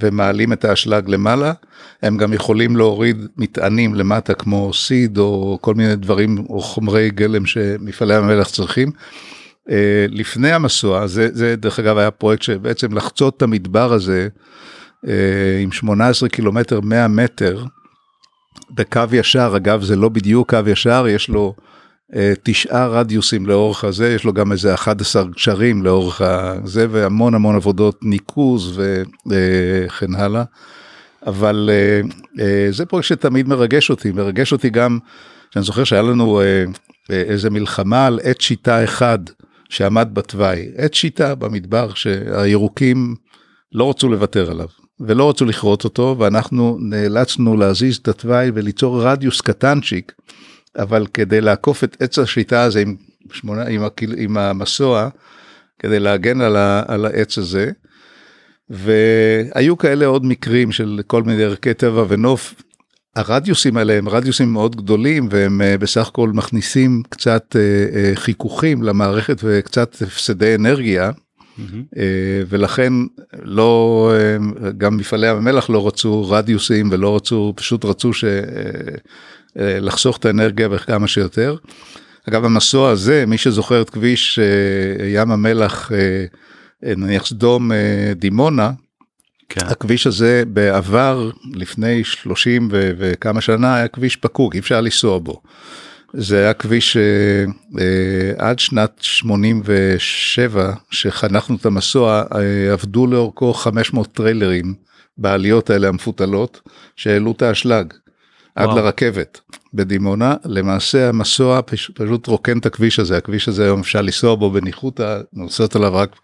ומעלים 0.00 0.52
את 0.52 0.64
האשלג 0.64 1.08
למעלה 1.08 1.52
הם 2.02 2.16
גם 2.16 2.32
יכולים 2.32 2.76
להוריד 2.76 3.26
מטענים 3.36 3.94
למטה 3.94 4.34
כמו 4.34 4.74
סיד 4.74 5.18
או 5.18 5.58
כל 5.60 5.74
מיני 5.74 5.96
דברים 5.96 6.38
או 6.48 6.60
חומרי 6.60 7.10
גלם 7.10 7.46
שמפעלי 7.46 8.14
המלח 8.14 8.50
צריכים. 8.50 8.90
אה, 9.70 10.06
לפני 10.08 10.52
המסוע 10.52 11.06
זה, 11.06 11.28
זה 11.32 11.56
דרך 11.56 11.78
אגב 11.78 11.98
היה 11.98 12.10
פרויקט 12.10 12.42
שבעצם 12.42 12.92
לחצות 12.92 13.36
את 13.36 13.42
המדבר 13.42 13.92
הזה 13.92 14.28
אה, 15.08 15.58
עם 15.62 15.72
18 15.72 16.28
קילומטר 16.28 16.80
100 16.80 17.08
מטר 17.08 17.64
בקו 18.70 19.02
ישר 19.12 19.52
אגב 19.56 19.82
זה 19.82 19.96
לא 19.96 20.08
בדיוק 20.08 20.54
קו 20.54 20.68
ישר 20.70 21.06
יש 21.08 21.28
לו 21.28 21.54
תשעה 22.42 22.86
רדיוסים 22.86 23.46
לאורך 23.46 23.84
הזה 23.84 24.12
יש 24.14 24.24
לו 24.24 24.32
גם 24.32 24.52
איזה 24.52 24.74
11 24.74 25.24
גשרים 25.24 25.82
לאורך 25.82 26.20
הזה 26.20 26.86
והמון 26.90 27.34
המון 27.34 27.56
עבודות 27.56 27.98
ניקוז 28.02 28.80
וכן 29.26 30.14
הלאה. 30.14 30.44
אבל 31.26 31.70
זה 32.70 32.86
פרויקט 32.86 33.08
שתמיד 33.08 33.48
מרגש 33.48 33.90
אותי 33.90 34.10
מרגש 34.12 34.52
אותי 34.52 34.70
גם 34.70 34.98
שאני 35.50 35.64
זוכר 35.64 35.84
שהיה 35.84 36.02
לנו 36.02 36.40
איזה 37.10 37.50
מלחמה 37.50 38.06
על 38.06 38.20
עת 38.22 38.40
שיטה 38.40 38.84
אחד 38.84 39.18
שעמד 39.68 40.08
בתוואי 40.12 40.68
עת 40.76 40.94
שיטה 40.94 41.34
במדבר 41.34 41.94
שהירוקים 41.94 43.14
לא 43.72 43.90
רצו 43.90 44.08
לוותר 44.08 44.50
עליו 44.50 44.68
ולא 45.00 45.30
רצו 45.30 45.44
לכרות 45.44 45.84
אותו 45.84 46.16
ואנחנו 46.18 46.78
נאלצנו 46.80 47.56
להזיז 47.56 47.96
את 47.96 48.08
התוואי 48.08 48.50
וליצור 48.54 49.02
רדיוס 49.02 49.40
קטנצ'יק 49.40 50.12
אבל 50.78 51.06
כדי 51.14 51.40
לעקוף 51.40 51.84
את 51.84 51.96
עץ 52.02 52.18
השיטה 52.18 52.62
הזה 52.62 52.80
עם, 52.80 52.96
שמונה, 53.32 53.64
עם, 53.64 53.82
הקיל, 53.82 54.14
עם 54.18 54.38
המסוע 54.38 55.08
כדי 55.78 56.00
להגן 56.00 56.40
על, 56.40 56.56
ה, 56.56 56.82
על 56.88 57.06
העץ 57.06 57.38
הזה. 57.38 57.70
והיו 58.70 59.78
כאלה 59.78 60.06
עוד 60.06 60.24
מקרים 60.24 60.72
של 60.72 61.00
כל 61.06 61.22
מיני 61.22 61.44
ערכי 61.44 61.74
טבע 61.74 62.04
ונוף. 62.08 62.54
הרדיוסים 63.16 63.76
האלה 63.76 63.92
הם 63.92 64.08
רדיוסים 64.08 64.52
מאוד 64.52 64.76
גדולים 64.76 65.28
והם 65.30 65.62
אה, 65.62 65.78
בסך 65.78 66.08
הכל 66.08 66.28
מכניסים 66.28 67.02
קצת 67.08 67.56
אה, 67.56 67.60
אה, 67.98 68.12
חיכוכים 68.14 68.82
למערכת 68.82 69.40
וקצת 69.44 70.02
הפסדי 70.02 70.54
אנרגיה. 70.54 71.10
Mm-hmm. 71.10 71.98
ולכן 72.48 72.92
לא 73.42 74.12
גם 74.78 74.96
מפעלי 74.96 75.28
המלח 75.28 75.70
לא 75.70 75.86
רצו 75.86 76.30
רדיוסים 76.30 76.88
ולא 76.92 77.16
רצו 77.16 77.52
פשוט 77.56 77.84
רצו 77.84 78.12
ש... 78.12 78.24
לחסוך 79.58 80.16
את 80.16 80.24
האנרגיה 80.24 80.68
בכמה 80.68 81.08
שיותר. 81.08 81.56
אגב 82.28 82.44
המסוע 82.44 82.90
הזה 82.90 83.24
מי 83.26 83.38
שזוכר 83.38 83.82
את 83.82 83.90
כביש 83.90 84.38
ים 85.14 85.30
המלח 85.30 85.92
נניח 86.82 87.26
סדום 87.26 87.70
דימונה 88.16 88.70
כן. 89.48 89.66
הכביש 89.66 90.06
הזה 90.06 90.42
בעבר 90.46 91.30
לפני 91.54 92.04
30 92.04 92.68
ו- 92.72 92.90
וכמה 92.98 93.40
שנה 93.40 93.76
היה 93.76 93.88
כביש 93.88 94.16
פקוק 94.16 94.54
אי 94.54 94.60
אפשר 94.60 94.80
לנסוע 94.80 95.18
בו. 95.18 95.42
זה 96.12 96.38
היה 96.38 96.54
כביש 96.54 96.96
אה, 96.96 97.02
אה, 97.80 98.48
עד 98.48 98.58
שנת 98.58 98.98
87 99.00 100.72
שחנכנו 100.90 101.56
את 101.56 101.66
המסוע 101.66 102.22
אה, 102.34 102.72
עבדו 102.72 103.06
לאורכו 103.06 103.54
500 103.54 104.12
טריילרים 104.12 104.74
בעליות 105.18 105.70
האלה 105.70 105.88
המפותלות 105.88 106.60
שהעלו 106.96 107.32
את 107.32 107.42
האשלג 107.42 107.92
עד 108.58 108.68
לרכבת 108.76 109.40
בדימונה. 109.74 110.34
למעשה 110.44 111.08
המסוע 111.08 111.60
פש, 111.66 111.90
פשוט 111.94 112.26
רוקן 112.26 112.58
את 112.58 112.66
הכביש 112.66 112.98
הזה. 112.98 113.16
הכביש 113.16 113.48
הזה 113.48 113.64
היום 113.64 113.80
אפשר 113.80 114.02
לנסוע 114.02 114.34
בו 114.34 114.50
בניחותא 114.50 115.20
נוסעות 115.32 115.76
עליו 115.76 115.94
רק 115.94 116.16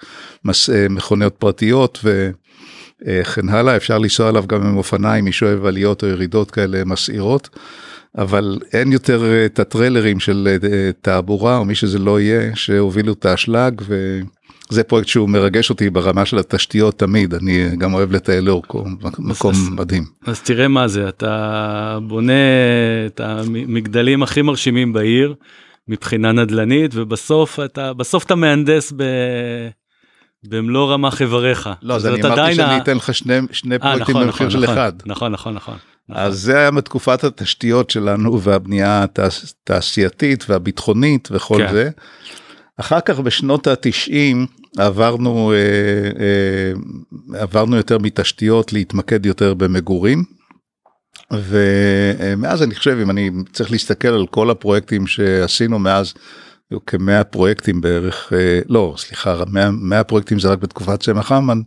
מס, 0.45 0.71
אה, 0.71 0.87
מכוניות 0.91 1.35
פרטיות 1.39 1.99
וכן 2.05 3.49
אה, 3.49 3.59
הלאה. 3.59 3.77
אפשר 3.77 3.99
לנסוע 3.99 4.29
עליו 4.29 4.45
גם 4.47 4.63
עם 4.63 4.77
אופניים 4.77 5.25
מי 5.25 5.33
שואב 5.33 5.65
עליות 5.67 6.03
או 6.03 6.09
ירידות 6.09 6.51
כאלה 6.51 6.85
מסעירות. 6.85 7.49
אבל 8.19 8.59
אין 8.73 8.93
יותר 8.93 9.25
אה, 9.25 9.47
את 9.47 9.59
הטריילרים 9.59 10.21
של 10.21 10.57
תעבורה 11.01 11.57
או 11.57 11.65
מי 11.65 11.75
שזה 11.75 11.99
לא 11.99 12.21
יהיה 12.21 12.51
שהובילו 12.57 13.13
את 13.13 13.27
האשלג 13.27 13.81
וזה 14.71 14.83
פרויקט 14.85 15.09
שהוא 15.09 15.29
מרגש 15.29 15.71
אותי 15.71 15.91
ברמה 15.91 16.25
של 16.25 16.39
התשתיות 16.39 16.99
תמיד 16.99 17.35
אני 17.35 17.77
גם 17.79 17.95
אוהב 17.95 18.13
לטייל 18.13 18.45
לאורכו 18.45 18.85
מקום 19.19 19.51
אז, 19.51 19.69
מדהים. 19.69 20.05
אז 20.27 20.41
תראה 20.41 20.69
מה 20.69 20.89
זה 20.89 21.09
אתה 21.09 21.99
בונה 22.03 22.33
את 23.07 23.21
המגדלים 23.21 24.23
הכי 24.23 24.43
מרשימים 24.43 24.93
בעיר 24.93 25.35
מבחינה 25.89 26.33
נדל"נית 26.33 26.91
ובסוף 26.95 27.61
אתה 27.61 27.93
בסוף 27.93 28.25
אתה 28.25 28.35
מהנדס 28.35 28.93
ב... 28.97 29.03
במלוא 30.49 30.93
רמ"ח 30.93 31.21
איבריך. 31.21 31.71
לא, 31.83 31.95
אז 31.95 32.07
אני 32.07 32.23
אמרתי 32.23 32.55
שאני 32.55 32.77
אתן 32.77 32.97
לך 32.97 33.15
שני, 33.15 33.39
שני 33.53 33.79
פרויקטים 33.79 34.03
נכון, 34.03 34.27
במחיר 34.27 34.47
נכון, 34.47 34.51
של 34.51 34.59
נכון, 34.59 34.75
אחד. 34.75 34.93
נכון, 35.07 35.33
נכון, 35.33 35.55
נכון. 35.55 35.77
נכון. 36.09 36.23
אז 36.23 36.41
זה 36.41 36.59
היה 36.59 36.71
בתקופת 36.71 37.25
התשתיות 37.25 37.91
שלנו 37.91 38.41
והבנייה 38.41 39.05
התעשייתית 39.05 40.45
והביטחונית 40.49 41.29
וכל 41.33 41.59
כן. 41.59 41.73
זה. 41.73 41.91
אחר 42.81 43.01
כך 43.01 43.21
בשנות 43.21 43.67
התשעים 43.67 44.47
עברנו 44.79 45.53
אה, 45.53 45.57
אה, 46.21 47.41
עברנו 47.41 47.77
יותר 47.77 47.99
מתשתיות 47.99 48.73
להתמקד 48.73 49.27
יותר 49.27 49.55
במגורים. 49.55 50.25
ומאז 51.33 52.63
אני 52.63 52.75
חושב 52.75 52.99
אם 53.03 53.11
אני 53.11 53.31
צריך 53.53 53.71
להסתכל 53.71 54.09
על 54.09 54.27
כל 54.27 54.51
הפרויקטים 54.51 55.07
שעשינו 55.07 55.79
מאז 55.79 56.15
כמאה 56.87 57.25
פרויקטים 57.25 57.81
בערך 57.81 58.33
אה, 58.33 58.61
לא 58.69 58.95
סליחה 58.97 59.43
100, 59.47 59.71
100 59.71 60.05
פרויקטים 60.05 60.39
זה 60.39 60.49
רק 60.49 60.59
בתקופת 60.59 61.01
צמח 61.01 61.29
חמן 61.29 61.61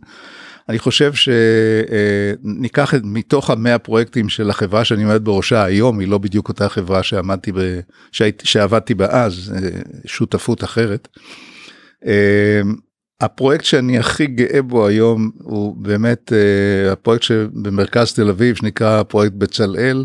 אני 0.68 0.78
חושב 0.78 1.12
שניקח 1.14 2.94
את 2.94 3.00
מתוך 3.04 3.50
המאה 3.50 3.78
פרויקטים 3.78 4.28
של 4.28 4.50
החברה 4.50 4.84
שאני 4.84 5.04
עומד 5.04 5.24
בראשה 5.24 5.64
היום 5.64 5.98
היא 5.98 6.08
לא 6.08 6.18
בדיוק 6.18 6.48
אותה 6.48 6.68
חברה 6.68 7.02
שעמדתי 7.02 7.52
ב... 7.52 7.80
שהייתי 8.12 8.46
שעבדתי 8.46 8.94
בה 8.94 9.06
אז 9.10 9.54
אה, 9.56 9.80
שותפות 10.06 10.64
אחרת. 10.64 11.08
אה, 12.06 12.60
הפרויקט 13.20 13.64
שאני 13.64 13.98
הכי 13.98 14.26
גאה 14.26 14.62
בו 14.62 14.86
היום 14.86 15.30
הוא 15.38 15.76
באמת 15.76 16.32
אה, 16.32 16.92
הפרויקט 16.92 17.22
שבמרכז 17.22 18.12
תל 18.12 18.28
אביב 18.28 18.56
שנקרא 18.56 19.02
פרויקט 19.02 19.34
בצלאל. 19.34 20.04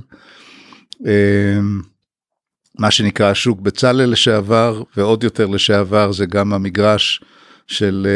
מה 2.79 2.91
שנקרא 2.91 3.29
השוק 3.29 3.61
בצלאל 3.61 4.11
לשעבר 4.11 4.83
ועוד 4.97 5.23
יותר 5.23 5.47
לשעבר 5.47 6.11
זה 6.11 6.25
גם 6.25 6.53
המגרש 6.53 7.21
של 7.67 8.07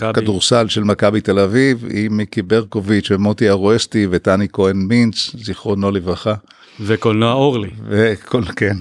אה, 0.00 0.08
הכדורסל 0.08 0.68
של 0.68 0.84
מכבי 0.84 1.20
תל 1.20 1.38
אביב 1.38 1.84
עם 1.90 2.16
מיקי 2.16 2.42
ברקוביץ' 2.42 3.10
ומוטי 3.10 3.50
ארואסטי 3.50 4.06
וטני 4.10 4.48
כהן 4.52 4.76
מינץ 4.76 5.30
זיכרונו 5.34 5.90
לברכה. 5.90 6.34
וקולנוע 6.80 7.32
אורלי. 7.32 7.70
וכל 7.88 8.42
כן. 8.56 8.76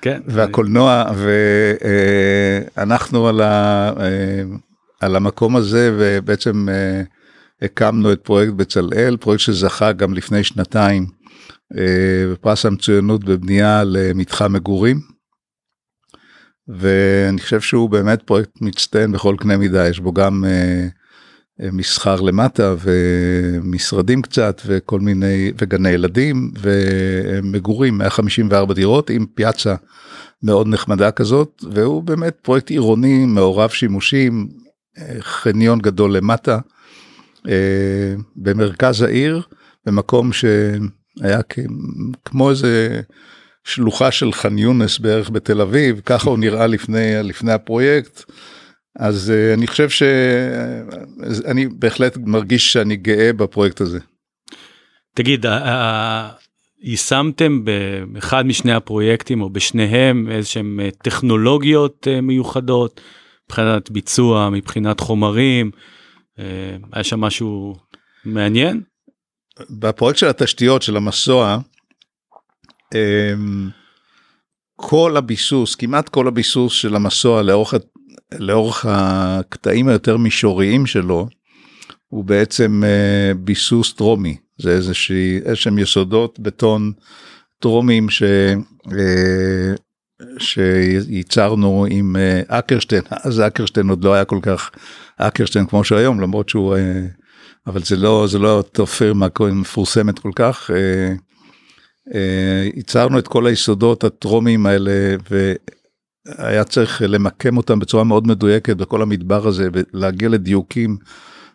כן. 0.00 0.20
והקולנוע 0.26 1.04
ואנחנו 2.76 3.28
על, 3.28 3.40
ה, 3.40 3.90
אה, 4.00 4.42
על 5.00 5.16
המקום 5.16 5.56
הזה 5.56 5.94
ובעצם 5.98 6.66
הקמנו 7.62 8.12
את 8.12 8.20
פרויקט 8.20 8.52
בצלאל, 8.52 9.16
פרויקט 9.20 9.42
שזכה 9.42 9.92
גם 9.92 10.14
לפני 10.14 10.44
שנתיים 10.44 11.06
בפרס 12.32 12.66
המצוינות 12.66 13.24
בבנייה 13.24 13.82
למתחם 13.86 14.52
מגורים. 14.52 15.13
ואני 16.68 17.40
חושב 17.40 17.60
שהוא 17.60 17.90
באמת 17.90 18.22
פרויקט 18.22 18.60
מצטיין 18.60 19.12
בכל 19.12 19.36
קנה 19.38 19.56
מידה, 19.56 19.88
יש 19.88 20.00
בו 20.00 20.12
גם 20.12 20.44
מסחר 21.58 22.20
למטה 22.20 22.74
ומשרדים 22.80 24.22
קצת 24.22 24.62
וכל 24.66 25.00
מיני 25.00 25.52
וגני 25.58 25.90
ילדים 25.90 26.50
ומגורים 26.60 27.98
154 27.98 28.74
דירות 28.74 29.10
עם 29.10 29.26
פיאצה 29.34 29.74
מאוד 30.42 30.68
נחמדה 30.68 31.10
כזאת 31.10 31.64
והוא 31.72 32.02
באמת 32.02 32.36
פרויקט 32.42 32.70
עירוני 32.70 33.26
מעורב 33.26 33.70
שימושים 33.70 34.48
חניון 35.20 35.78
גדול 35.78 36.16
למטה 36.16 36.58
במרכז 38.36 39.02
העיר 39.02 39.42
במקום 39.86 40.30
שהיה 40.32 41.40
כמו 42.24 42.50
איזה 42.50 43.00
שלוחה 43.64 44.10
של 44.10 44.32
ח'אן 44.32 44.58
יונס 44.58 44.98
בערך 44.98 45.30
בתל 45.30 45.60
אביב 45.60 46.00
ככה 46.06 46.30
הוא 46.30 46.38
נראה 46.38 46.66
לפני 46.66 47.12
לפני 47.22 47.52
הפרויקט. 47.52 48.22
אז 48.98 49.32
uh, 49.34 49.54
אני 49.58 49.66
חושב 49.66 49.88
שאני 49.90 51.68
בהחלט 51.68 52.16
מרגיש 52.16 52.72
שאני 52.72 52.96
גאה 52.96 53.32
בפרויקט 53.32 53.80
הזה. 53.80 53.98
תגיד, 55.14 55.46
יישמתם 56.82 57.64
באחד 58.12 58.46
משני 58.46 58.72
הפרויקטים 58.72 59.42
או 59.42 59.50
בשניהם 59.50 60.30
איזשהם 60.30 60.80
אה, 60.80 60.88
טכנולוגיות 61.02 62.08
מיוחדות 62.22 63.00
מבחינת 63.46 63.90
ביצוע, 63.90 64.50
מבחינת 64.50 65.00
חומרים, 65.00 65.70
היה 66.92 67.04
שם 67.04 67.20
משהו 67.20 67.76
מעניין? 68.24 68.82
בפרויקט 69.70 70.18
של 70.18 70.28
התשתיות 70.28 70.82
של 70.82 70.96
המסוע, 70.96 71.58
כל 74.76 75.16
הביסוס, 75.16 75.74
כמעט 75.74 76.08
כל 76.08 76.28
הביסוס 76.28 76.72
של 76.72 76.96
המסוע 76.96 77.42
לאורך 77.42 77.74
לאורך 78.38 78.86
הקטעים 78.88 79.88
היותר 79.88 80.16
מישוריים 80.16 80.86
שלו, 80.86 81.28
הוא 82.08 82.24
בעצם 82.24 82.82
uh, 82.82 83.38
ביסוס 83.38 83.94
טרומי, 83.94 84.36
זה 84.58 84.70
איזושהי, 84.70 85.38
איזשהם 85.44 85.78
יסודות 85.78 86.40
בטון 86.40 86.92
טרומיים 87.58 88.10
ש... 88.10 88.22
uh, 88.86 88.92
שייצרנו 90.38 91.86
עם 91.90 92.16
uh, 92.16 92.44
אקרשטיין, 92.48 93.02
אז 93.10 93.40
אקרשטיין 93.40 93.88
עוד 93.88 94.04
לא 94.04 94.14
היה 94.14 94.24
כל 94.24 94.38
כך 94.42 94.70
אקרשטיין 95.16 95.66
כמו 95.66 95.84
שהיום, 95.84 96.20
למרות 96.20 96.48
שהוא, 96.48 96.76
אבל 97.66 97.82
זה 97.82 97.96
לא, 97.96 98.26
זה 98.28 98.38
לא 98.38 98.56
אותו 98.56 98.86
פירמה 98.86 99.26
מפורסמת 99.52 100.18
כל 100.18 100.30
כך. 100.36 100.70
Uh, 102.08 102.76
ייצרנו 102.76 103.18
את 103.18 103.28
כל 103.28 103.46
היסודות 103.46 104.04
הטרומיים 104.04 104.66
האלה 104.66 105.16
היה 106.26 106.64
צריך 106.64 107.02
למקם 107.04 107.56
אותם 107.56 107.78
בצורה 107.78 108.04
מאוד 108.04 108.26
מדויקת 108.26 108.76
בכל 108.76 109.02
המדבר 109.02 109.46
הזה 109.46 109.68
ולהגיע 109.72 110.28
לדיוקים 110.28 110.96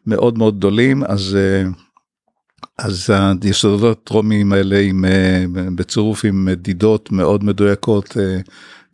מאוד 0.07 0.37
מאוד 0.37 0.57
גדולים. 0.57 1.03
אז 1.03 1.37
אה, 1.39 1.69
אז 2.77 3.13
היסודות 3.43 3.97
הטרומיים 3.97 4.53
האלה 4.53 4.79
עם 4.79 5.05
אה, 5.05 5.45
בצירוף 5.75 6.25
עם 6.25 6.45
מדידות 6.45 7.11
מאוד 7.11 7.43
מדויקות 7.43 8.17
אה, 8.17 8.39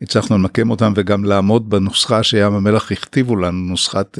הצלחנו 0.02 0.38
למקם 0.38 0.70
אותם 0.70 0.92
וגם 0.96 1.24
לעמוד 1.24 1.70
בנוסחה 1.70 2.22
שים 2.22 2.52
המלח 2.52 2.92
הכתיבו 2.92 3.36
לנו 3.36 3.68
נוסחת 3.70 4.18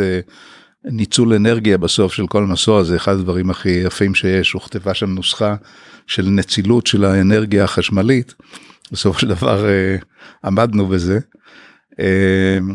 ניצול 0.85 1.35
אנרגיה 1.35 1.79
בסוף 1.79 2.13
של 2.13 2.27
כל 2.27 2.45
מסוע 2.45 2.83
זה 2.83 2.97
אחד 2.97 3.13
הדברים 3.13 3.51
הכי 3.51 3.69
יפים 3.69 4.15
שיש 4.15 4.53
הוכתבה 4.53 4.95
שם 4.95 5.11
נוסחה 5.11 5.57
של 6.07 6.29
נצילות 6.29 6.87
של 6.87 7.05
האנרגיה 7.05 7.65
החשמלית. 7.65 8.35
בסופו 8.93 9.19
של 9.19 9.29
דבר 9.29 9.67
עמדנו 10.45 10.87
בזה. 10.87 11.19
אמ, 11.99 12.75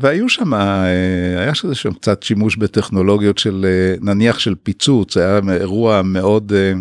והיו 0.00 0.28
שם 0.28 0.54
אה, 0.54 1.40
היה 1.40 1.54
שם 1.54 1.92
קצת 1.92 2.22
שימוש 2.22 2.56
בטכנולוגיות 2.56 3.38
של 3.38 3.66
אה, 3.68 3.94
נניח 4.00 4.38
של 4.38 4.54
פיצוץ 4.62 5.16
היה 5.16 5.40
אירוע 5.50 6.02
מאוד 6.02 6.52
אה, 6.52 6.72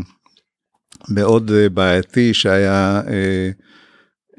מאוד 1.10 1.52
בעייתי 1.74 2.34
שהיה 2.34 3.02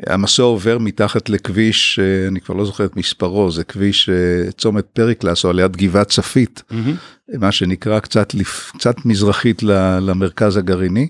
המסוע 0.07 0.47
עובר 0.47 0.79
מתחת 0.79 1.29
לכביש 1.29 1.99
אני 2.29 2.41
כבר 2.41 2.55
לא 2.55 2.65
זוכר 2.65 2.85
את 2.85 2.97
מספרו 2.97 3.51
זה 3.51 3.65
כביש 3.65 4.11
צומת 4.57 4.85
פריקלס 4.93 5.45
או 5.45 5.51
על 5.51 5.59
יד 5.59 5.77
גבעת 5.77 6.09
צפית 6.09 6.63
mm-hmm. 6.71 7.39
מה 7.39 7.53
שנקרא 7.53 7.99
קצת 7.99 8.35
קצת 8.79 8.97
מזרחית 9.05 9.63
למרכז 10.01 10.57
הגרעיני. 10.57 11.09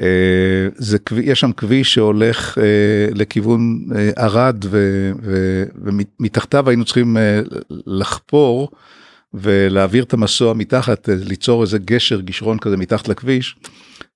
אה, 0.00 0.68
זה 0.76 0.98
יש 1.22 1.40
שם 1.40 1.52
כביש 1.52 1.94
שהולך 1.94 2.58
אה, 2.58 2.64
לכיוון 3.14 3.78
אה, 3.96 4.10
ערד 4.16 4.64
ומתחתיו 5.84 6.68
היינו 6.68 6.84
צריכים 6.84 7.16
לחפור 7.86 8.70
ולהעביר 9.34 10.04
את 10.04 10.12
המסוע 10.12 10.54
מתחת 10.54 11.08
ליצור 11.12 11.62
איזה 11.62 11.78
גשר 11.78 12.20
גישרון 12.20 12.58
כזה 12.58 12.76
מתחת 12.76 13.08
לכביש. 13.08 13.56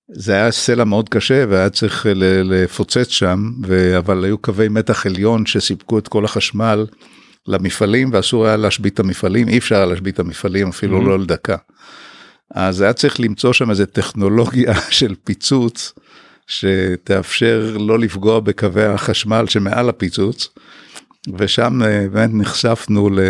זה 0.08 0.32
היה 0.32 0.50
סלע 0.50 0.84
מאוד 0.84 1.08
קשה 1.08 1.44
והיה 1.48 1.70
צריך 1.70 2.06
לפוצץ 2.44 3.08
שם 3.08 3.50
אבל 3.98 4.24
היו 4.24 4.38
קווי 4.38 4.68
מתח 4.68 5.06
עליון 5.06 5.46
שסיפקו 5.46 5.98
את 5.98 6.08
כל 6.08 6.24
החשמל 6.24 6.86
למפעלים 7.46 8.10
ואסור 8.12 8.46
היה 8.46 8.56
להשבית 8.56 8.94
את 8.94 9.00
המפעלים 9.00 9.48
אי 9.48 9.58
אפשר 9.58 9.86
להשבית 9.86 10.14
את 10.14 10.20
המפעלים 10.20 10.68
אפילו 10.68 11.00
mm-hmm. 11.00 11.08
לא 11.08 11.18
לדקה. 11.18 11.56
אז 12.50 12.80
היה 12.80 12.92
צריך 12.92 13.20
למצוא 13.20 13.52
שם 13.52 13.70
איזה 13.70 13.86
טכנולוגיה 13.86 14.74
של 14.90 15.14
פיצוץ 15.24 15.92
שתאפשר 16.46 17.76
לא 17.80 17.98
לפגוע 17.98 18.40
בקווי 18.40 18.84
החשמל 18.84 19.46
שמעל 19.48 19.88
הפיצוץ. 19.88 20.48
ושם 21.38 21.82
אה, 21.82 22.06
באמת 22.12 22.30
נחשפנו 22.32 23.10
ל... 23.10 23.20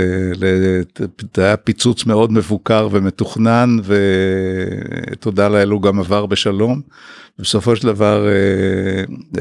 זה 1.34 1.44
היה 1.44 1.56
פיצוץ 1.56 2.06
מאוד 2.06 2.32
מבוקר 2.32 2.88
ומתוכנן 2.90 3.76
ותודה 5.12 5.48
לאל 5.48 5.68
הוא 5.68 5.82
גם 5.82 6.00
עבר 6.00 6.26
בשלום. 6.26 6.80
בסופו 7.38 7.76
של 7.76 7.86
דבר 7.86 8.26
אה, 8.28 8.32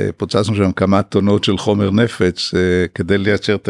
אה, 0.01 0.09
פוצצנו 0.17 0.55
שם 0.55 0.71
כמה 0.71 1.03
טונות 1.03 1.43
של 1.43 1.57
חומר 1.57 1.91
נפץ 1.91 2.51
כדי 2.95 3.17
לייצר 3.17 3.55
את 3.55 3.69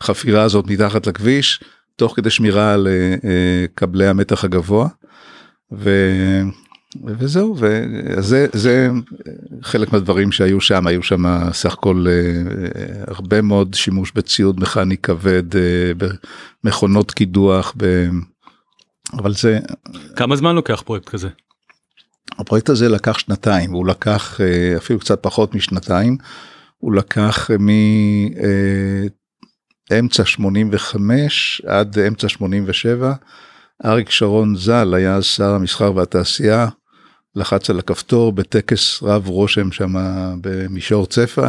החפירה 0.00 0.42
הזאת 0.42 0.66
מתחת 0.66 1.06
לכביש 1.06 1.60
תוך 1.96 2.16
כדי 2.16 2.30
שמירה 2.30 2.72
על 2.72 2.88
כבלי 3.76 4.06
המתח 4.06 4.44
הגבוה. 4.44 4.88
ו... 5.78 5.90
וזהו 7.04 7.56
וזה 7.58 8.46
זה 8.52 8.88
חלק 9.62 9.92
מהדברים 9.92 10.32
שהיו 10.32 10.60
שם 10.60 10.86
היו 10.86 11.02
שם 11.02 11.24
סך 11.52 11.72
הכל 11.72 12.06
אה, 12.08 12.42
הרבה 13.06 13.42
מאוד 13.42 13.74
שימוש 13.74 14.12
בציוד 14.14 14.60
מכני 14.60 14.96
כבד 14.96 15.56
אה, 15.56 15.92
במכונות 16.64 17.10
קידוח 17.10 17.74
ב... 17.76 18.08
אבל 19.18 19.34
זה 19.34 19.58
כמה 20.16 20.36
זמן 20.36 20.54
לוקח 20.54 20.82
פרויקט 20.84 21.08
כזה. 21.08 21.28
הפרויקט 22.38 22.68
הזה 22.68 22.88
לקח 22.88 23.18
שנתיים 23.18 23.72
הוא 23.72 23.86
לקח 23.86 24.40
אה, 24.40 24.76
אפילו 24.76 24.98
קצת 24.98 25.22
פחות 25.22 25.54
משנתיים 25.54 26.16
הוא 26.78 26.94
לקח 26.94 27.50
מאמצע 29.90 30.24
85 30.24 31.62
עד 31.66 31.98
אמצע 31.98 32.28
87 32.28 33.12
אריק 33.84 34.10
שרון 34.10 34.56
ז"ל 34.56 34.94
היה 34.94 35.16
אז 35.16 35.24
שר 35.24 35.54
המסחר 35.54 35.96
והתעשייה, 35.96 36.68
לחץ 37.36 37.70
על 37.70 37.78
הכפתור 37.78 38.32
בטקס 38.32 39.02
רב 39.02 39.28
רושם 39.28 39.72
שם 39.72 39.94
במישור 40.40 41.06
צפה, 41.06 41.48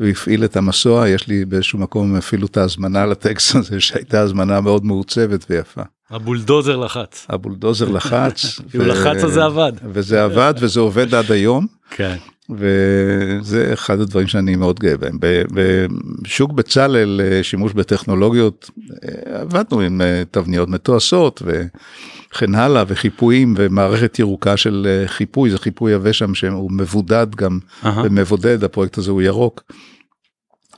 והפעיל 0.00 0.44
את 0.44 0.56
המסוע, 0.56 1.08
יש 1.08 1.28
לי 1.28 1.44
באיזשהו 1.44 1.78
מקום 1.78 2.16
אפילו 2.16 2.46
את 2.46 2.56
ההזמנה 2.56 3.06
לטקסט 3.06 3.54
הזה, 3.54 3.80
שהייתה 3.80 4.20
הזמנה 4.20 4.60
מאוד 4.60 4.84
מעוצבת 4.84 5.46
ויפה. 5.50 5.82
הבולדוזר 6.10 6.76
לחץ. 6.76 7.26
הבולדוזר 7.28 7.88
לחץ. 7.88 8.58
הוא 8.74 8.84
לחץ 8.84 9.24
אז 9.24 9.32
זה 9.32 9.44
עבד. 9.44 9.72
וזה 9.84 10.24
עבד 10.24 10.54
וזה 10.60 10.80
עובד 10.80 11.14
עד 11.14 11.32
היום. 11.32 11.66
כן. 11.90 12.16
וזה 12.50 13.72
אחד 13.72 14.00
הדברים 14.00 14.26
שאני 14.26 14.56
מאוד 14.56 14.78
גאה 14.78 14.96
בהם. 14.96 15.18
בשוק 15.52 16.52
בצלאל 16.52 17.20
אה, 17.24 17.42
שימוש 17.42 17.72
בטכנולוגיות 17.72 18.70
אה, 19.04 19.40
עבדנו 19.40 19.80
עם 19.80 20.00
אה, 20.00 20.22
תבניות 20.30 20.68
מתועשות 20.68 21.42
וכן 21.44 22.54
הלאה 22.54 22.84
וחיפויים 22.88 23.54
ומערכת 23.56 24.18
ירוקה 24.18 24.56
של 24.56 25.02
חיפוי 25.06 25.50
זה 25.50 25.58
חיפוי 25.58 25.92
יבש 25.92 26.18
שם 26.18 26.34
שהוא 26.34 26.72
מבודד 26.72 27.26
גם 27.34 27.58
uh-huh. 27.82 27.86
ומבודד 28.04 28.64
הפרויקט 28.64 28.98
הזה 28.98 29.10
הוא 29.10 29.22
ירוק. 29.22 29.62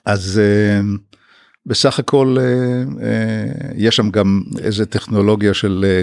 אז 0.04 0.40
בסך 1.66 1.98
הכל 1.98 2.36
יש 3.76 3.96
שם 3.96 4.10
גם 4.10 4.42
איזה 4.58 4.86
טכנולוגיה 4.86 5.54
של 5.54 6.02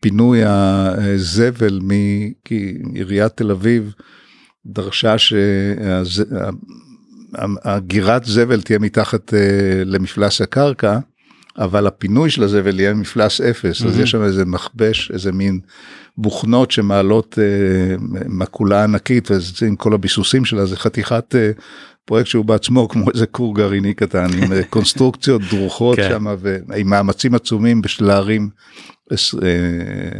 פינוי 0.00 0.40
הזבל 0.44 1.80
מעיריית 1.82 3.32
תל 3.36 3.50
אביב. 3.50 3.94
דרשה 4.66 5.14
שהגירת 7.34 8.24
זבל 8.24 8.60
תהיה 8.60 8.78
מתחת 8.78 9.34
אה, 9.34 9.38
למפלס 9.84 10.40
הקרקע, 10.40 10.98
אבל 11.58 11.86
הפינוי 11.86 12.30
של 12.30 12.42
הזבל 12.42 12.80
יהיה 12.80 12.94
מפלס 12.94 13.40
אפס, 13.40 13.82
אז 13.82 13.98
יש 13.98 14.10
שם 14.10 14.22
איזה 14.22 14.44
מכבש, 14.44 15.10
איזה 15.10 15.32
מין 15.32 15.60
בוכנות 16.18 16.70
שמעלות 16.70 17.38
אה, 17.38 17.96
מקולה 18.28 18.84
ענקית, 18.84 19.28
ועם 19.62 19.76
כל 19.76 19.94
הביסוסים 19.94 20.44
שלה 20.44 20.66
זה 20.66 20.76
חתיכת 20.76 21.34
אה, 21.34 21.50
פרויקט 22.06 22.28
שהוא 22.28 22.44
בעצמו 22.44 22.88
כמו 22.88 23.10
איזה 23.14 23.26
כור 23.26 23.54
גרעיני 23.54 23.94
קטן, 23.94 24.26
עם 24.42 24.52
אה, 24.52 24.64
קונסטרוקציות 24.70 25.42
דרוכות 25.50 25.96
כן. 25.96 26.08
שם, 26.08 26.26
ועם 26.68 26.90
מאמצים 26.90 27.34
עצומים 27.34 27.82
בשביל 27.82 28.08
להרים, 28.08 28.48
אה, 29.12 29.16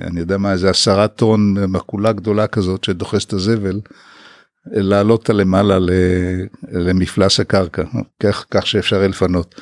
אני 0.07 0.21
יודע 0.21 0.39
מה, 0.39 0.53
איזה 0.53 0.71
עשרה 0.71 1.09
טון 1.09 1.55
מקולה 1.69 2.13
גדולה 2.13 2.47
כזאת 2.47 2.85
שדוחסת 2.85 3.29
את 3.29 3.33
הזבל. 3.33 3.81
לעלות 4.73 5.29
למעלה 5.29 5.79
למפלס 6.73 7.41
הקרקע, 7.41 7.83
כך, 8.21 8.45
כך 8.51 8.67
שאפשר 8.67 8.97
יהיה 8.97 9.09
לפנות. 9.09 9.55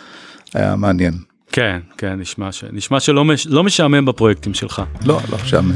היה 0.55 0.77
מעניין. 0.77 1.15
כן, 1.53 1.79
כן, 1.99 2.21
נשמע, 2.21 2.53
ש... 2.53 2.65
נשמע 2.73 3.01
שלא 3.01 3.25
מש... 3.25 3.47
לא 3.47 3.65
משעמם 3.65 4.05
בפרויקטים 4.05 4.55
שלך. 4.55 4.83
לא, 5.07 5.21
לא 5.31 5.39
שם. 5.39 5.71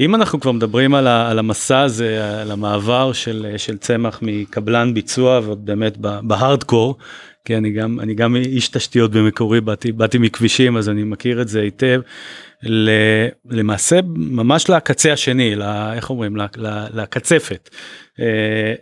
אם 0.00 0.14
אנחנו 0.14 0.40
כבר 0.40 0.52
מדברים 0.52 0.94
על, 0.94 1.06
ה, 1.06 1.30
על 1.30 1.38
המסע 1.38 1.80
הזה, 1.80 2.40
על 2.40 2.50
המעבר 2.50 3.12
של, 3.12 3.46
של 3.56 3.76
צמח 3.76 4.18
מקבלן 4.22 4.94
ביצוע 4.94 5.40
ובאמת 5.44 5.96
בהארדקור, 5.98 6.96
כי 7.44 7.56
אני 7.56 7.70
גם, 7.70 8.00
אני 8.00 8.14
גם 8.14 8.36
איש 8.36 8.68
תשתיות 8.68 9.10
במקורי, 9.10 9.60
באתי, 9.60 9.92
באתי 9.92 10.18
מכבישים 10.18 10.76
אז 10.76 10.88
אני 10.88 11.02
מכיר 11.02 11.42
את 11.42 11.48
זה 11.48 11.60
היטב, 11.60 12.00
למעשה 13.50 14.00
ממש 14.16 14.70
לקצה 14.70 15.12
השני, 15.12 15.54
ל, 15.56 15.62
איך 15.94 16.10
אומרים, 16.10 16.36
ל, 16.36 16.42
ל, 16.56 16.86
לקצפת. 16.92 17.70
אה, 18.20 18.74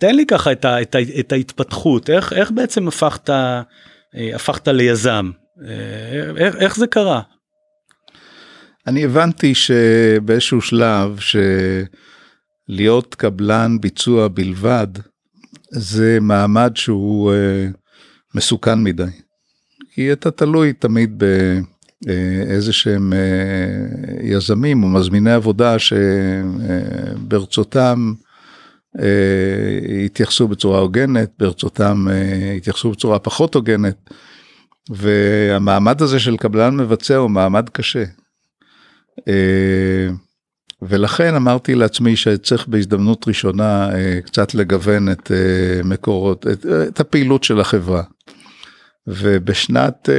תן 0.00 0.14
לי 0.14 0.26
ככה 0.26 0.52
את, 0.52 0.64
ה, 0.64 0.82
את, 0.82 0.94
ה, 0.94 0.98
את 1.20 1.32
ההתפתחות, 1.32 2.10
איך, 2.10 2.32
איך 2.32 2.50
בעצם 2.50 2.88
הפכת, 2.88 3.30
אה, 3.30 3.62
הפכת 4.34 4.68
ליזם, 4.68 5.30
אה, 5.68 6.30
איך, 6.36 6.56
איך 6.56 6.76
זה 6.76 6.86
קרה? 6.86 7.20
אני 8.86 9.04
הבנתי 9.04 9.54
שבאיזשהו 9.54 10.60
שלב 10.60 11.18
שלהיות 12.68 13.14
קבלן 13.14 13.76
ביצוע 13.80 14.28
בלבד 14.28 14.86
זה 15.70 16.18
מעמד 16.20 16.72
שהוא 16.74 17.32
מסוכן 18.34 18.78
מדי. 18.78 19.02
כי 19.94 20.12
אתה 20.12 20.30
תלוי 20.30 20.72
תמיד 20.72 21.22
באיזה 22.06 22.72
שהם 22.72 23.12
אה, 23.12 23.18
יזמים 24.22 24.82
או 24.82 24.88
מזמיני 24.88 25.32
עבודה 25.32 25.76
שברצותם 27.18 28.12
אה, 28.98 29.04
יתייחסו 30.04 30.48
בצורה 30.48 30.78
הוגנת, 30.80 31.30
ברצותם 31.38 32.06
אה, 32.10 32.54
יתייחסו 32.56 32.90
בצורה 32.90 33.18
פחות 33.18 33.54
הוגנת. 33.54 34.10
והמעמד 34.90 36.02
הזה 36.02 36.18
של 36.18 36.36
קבלן 36.36 36.76
מבצע 36.76 37.16
הוא 37.16 37.30
מעמד 37.30 37.68
קשה. 37.68 38.04
אה, 39.28 40.08
ולכן 40.82 41.34
אמרתי 41.34 41.74
לעצמי 41.74 42.16
שצריך 42.16 42.68
בהזדמנות 42.68 43.28
ראשונה 43.28 43.90
אה, 43.94 44.20
קצת 44.24 44.54
לגוון 44.54 45.08
את 45.12 45.32
אה, 45.32 45.80
מקורות, 45.84 46.46
את, 46.46 46.66
את 46.66 47.00
הפעילות 47.00 47.44
של 47.44 47.60
החברה. 47.60 48.02
ובשנת, 49.10 50.08
אה, 50.08 50.14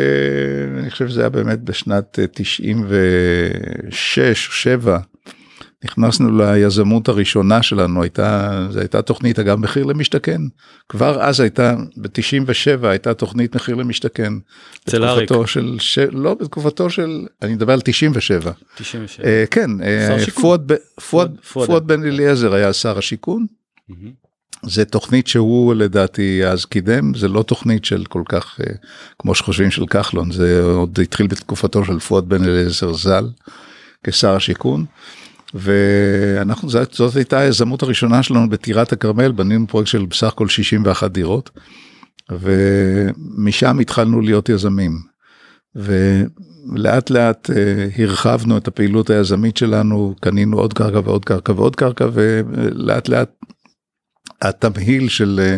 אני 0.82 0.90
חושב 0.92 1.08
שזה 1.08 1.20
היה 1.22 1.30
באמת 1.30 1.60
בשנת 1.62 2.20
אה, 2.20 2.26
96 2.28 4.20
או 4.48 4.54
7, 4.54 5.00
נכנסנו 5.84 6.38
ליזמות 6.42 7.08
הראשונה 7.08 7.64
שלנו, 7.64 8.02
הייתה, 8.04 8.68
זו 8.72 8.80
הייתה 8.80 9.02
תוכנית 9.02 9.40
אגב 9.40 9.60
מחיר 9.60 9.86
למשתכן. 9.86 10.42
כבר 10.90 11.22
אז 11.24 11.40
הייתה, 11.40 11.76
ב-97 11.98 12.08
הייתה 12.88 13.14
תוכנית 13.14 13.56
מחיר 13.56 13.76
למשתכן. 13.76 14.34
אצל 14.84 15.04
אריק. 15.04 15.30
של, 15.46 15.76
ש... 15.80 16.00
לא, 16.00 16.34
בתקופתו 16.34 16.90
של, 16.90 17.26
אני 17.42 17.54
מדבר 17.54 17.74
על 17.74 17.82
97. 17.82 18.52
97. 18.76 19.28
אה, 19.28 19.44
כן, 19.52 19.70
אה, 19.84 20.20
שיכון. 20.26 20.42
פואד 20.44 20.72
פואד- 21.10 21.40
פואד. 21.54 21.68
פואד 21.68 21.88
בן 21.88 22.04
אליעזר 22.04 22.54
היה 22.54 22.74
שר 22.74 22.98
השיכון. 22.98 23.46
מהמם. 23.90 24.29
זה 24.64 24.86
תוכנית 24.86 25.28
שהוא 25.28 25.74
לדעתי 25.74 26.46
אז 26.46 26.66
קידם, 26.66 27.14
זה 27.14 27.28
לא 27.28 27.44
תוכנית 27.44 27.86
של 27.86 28.06
כל 28.06 28.24
כך, 28.30 28.60
אה, 28.60 28.74
כמו 29.20 29.36
שחושבים 29.36 29.72
של 29.72 29.86
כחלון, 29.86 30.32
זה 30.32 30.64
עוד 30.64 31.00
התחיל 31.04 31.28
בתקופתו 31.28 31.86
של 31.86 32.00
פואד 32.00 32.30
בן 32.30 32.44
אליעזר 32.44 32.94
ז"ל, 32.94 33.30
כשר 34.04 34.36
השיכון. 34.36 34.86
ואנחנו, 35.54 36.70
זאת, 36.70 36.94
זאת 36.94 37.16
הייתה 37.16 37.40
היזמות 37.40 37.84
הראשונה 37.84 38.24
שלנו 38.24 38.50
בטירת 38.50 38.94
הכרמל, 38.94 39.32
בנינו 39.32 39.68
פרויקט 39.68 39.90
של 39.90 40.06
בסך 40.06 40.28
הכל 40.28 40.48
61 40.48 41.12
דירות, 41.12 41.50
ומשם 42.32 43.80
התחלנו 43.80 44.22
להיות 44.22 44.50
יזמים. 44.50 45.00
ולאט 45.76 47.10
לאט 47.10 47.50
אה, 47.50 47.88
הרחבנו 47.98 48.58
את 48.58 48.68
הפעילות 48.68 49.10
היזמית 49.10 49.58
שלנו, 49.58 50.16
קנינו 50.22 50.58
עוד 50.58 50.74
קרקע 50.74 51.00
ועוד 51.04 51.26
קרקע 51.26 51.52
ועוד 51.52 51.76
קרקע, 51.76 52.08
ולאט 52.14 53.10
לאט 53.10 53.30
התמהיל 54.42 55.10
של 55.10 55.40
אה, 55.44 55.58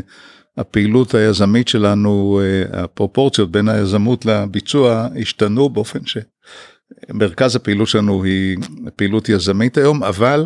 הפעילות 0.57 1.15
היזמית 1.15 1.67
שלנו, 1.67 2.41
אה, 2.43 2.83
הפרופורציות 2.83 3.51
בין 3.51 3.69
היזמות 3.69 4.25
לביצוע 4.25 5.07
השתנו 5.21 5.69
באופן 5.69 5.99
שמרכז 6.05 7.55
הפעילות 7.55 7.87
שלנו 7.87 8.23
היא 8.23 8.57
פעילות 8.95 9.29
יזמית 9.29 9.77
היום, 9.77 10.03
אבל 10.03 10.45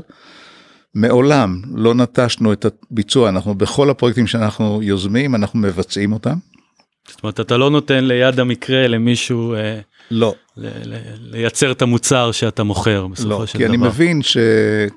מעולם 0.96 1.62
לא 1.76 1.94
נטשנו 1.94 2.54
את 2.54 2.66
הביצוע, 2.92 3.30
אנחנו 3.30 3.56
בכל 3.56 3.90
הפרויקטים 3.90 4.28
שאנחנו 4.28 4.80
יוזמים, 4.84 5.36
אנחנו 5.36 5.60
מבצעים 5.60 6.14
אותם. 6.14 6.36
זאת 7.10 7.24
אומרת 7.24 7.40
אתה 7.40 7.58
לא 7.58 7.70
נותן 7.70 8.04
ליד 8.04 8.40
המקרה 8.40 8.88
למישהו 8.88 9.54
אה, 9.54 9.80
לא, 10.12 10.36
ל- 10.58 10.94
ל- 10.94 10.98
לייצר 11.20 11.72
את 11.72 11.82
המוצר 11.82 12.32
שאתה 12.32 12.64
מוכר 12.64 13.08
בסופו 13.08 13.30
לא, 13.30 13.46
של 13.46 13.58
כי 13.58 13.64
דבר. 13.64 13.74
אני 13.74 13.78
מבין 13.78 14.22
ש... 14.22 14.38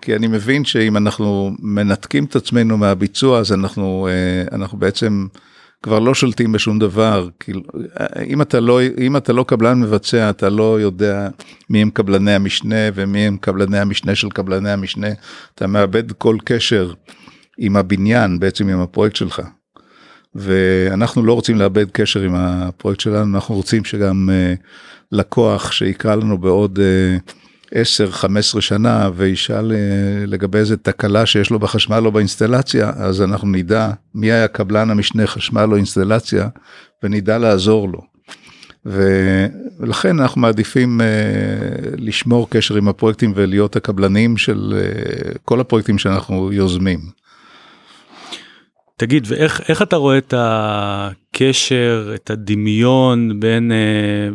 כי 0.02 0.16
אני 0.16 0.26
מבין 0.26 0.64
שאם 0.64 0.96
אנחנו 0.96 1.50
מנתקים 1.58 2.24
את 2.24 2.36
עצמנו 2.36 2.78
מהביצוע 2.78 3.38
אז 3.38 3.52
אנחנו 3.52 4.08
אה, 4.10 4.56
אנחנו 4.56 4.78
בעצם 4.78 5.26
כבר 5.82 5.98
לא 5.98 6.14
שולטים 6.14 6.52
בשום 6.52 6.78
דבר. 6.78 7.28
כאילו, 7.40 7.60
אם 8.26 8.42
אתה 8.42 8.60
לא 8.60 8.80
אם 9.00 9.16
אתה 9.16 9.32
לא 9.32 9.44
קבלן 9.48 9.80
מבצע 9.80 10.30
אתה 10.30 10.48
לא 10.48 10.80
יודע 10.80 11.28
מי 11.70 11.82
הם 11.82 11.90
קבלני 11.90 12.32
המשנה 12.32 12.76
ומי 12.94 13.20
הם 13.20 13.36
קבלני 13.36 13.78
המשנה 13.78 14.14
של 14.14 14.30
קבלני 14.30 14.70
המשנה. 14.70 15.08
אתה 15.54 15.66
מאבד 15.66 16.12
כל 16.12 16.36
קשר 16.44 16.92
עם 17.58 17.76
הבניין 17.76 18.38
בעצם 18.38 18.68
עם 18.68 18.80
הפרויקט 18.80 19.16
שלך. 19.16 19.42
ואנחנו 20.34 21.24
לא 21.24 21.32
רוצים 21.32 21.58
לאבד 21.58 21.90
קשר 21.90 22.20
עם 22.20 22.34
הפרויקט 22.34 23.00
שלנו 23.00 23.34
אנחנו 23.34 23.54
רוצים 23.54 23.84
שגם 23.84 24.30
אה, 24.32 24.54
לקוח 25.12 25.72
שיקרא 25.72 26.14
לנו 26.14 26.38
בעוד 26.38 26.78
אה, 26.78 27.16
10-15 28.56 28.60
שנה 28.60 29.10
וישאל 29.16 29.72
אה, 29.72 30.26
לגבי 30.26 30.58
איזה 30.58 30.76
תקלה 30.76 31.26
שיש 31.26 31.50
לו 31.50 31.58
בחשמל 31.58 32.06
או 32.06 32.12
באינסטלציה 32.12 32.92
אז 32.96 33.22
אנחנו 33.22 33.48
נדע 33.48 33.90
מי 34.14 34.32
היה 34.32 34.48
קבלן 34.48 34.90
המשנה 34.90 35.26
חשמל 35.26 35.68
או 35.70 35.76
אינסטלציה 35.76 36.48
ונדע 37.02 37.38
לעזור 37.38 37.88
לו. 37.88 38.00
ולכן 38.86 40.20
אנחנו 40.20 40.40
מעדיפים 40.40 41.00
אה, 41.00 41.06
לשמור 41.96 42.50
קשר 42.50 42.76
עם 42.76 42.88
הפרויקטים 42.88 43.32
ולהיות 43.34 43.76
הקבלנים 43.76 44.36
של 44.36 44.74
אה, 44.76 45.32
כל 45.44 45.60
הפרויקטים 45.60 45.98
שאנחנו 45.98 46.52
יוזמים. 46.52 47.00
תגיד 48.98 49.26
ואיך 49.28 49.60
איך 49.68 49.82
אתה 49.82 49.96
רואה 49.96 50.18
את 50.18 50.34
הקשר 50.36 52.12
את 52.14 52.30
הדמיון 52.30 53.40
בין 53.40 53.72
אה, 53.72 53.76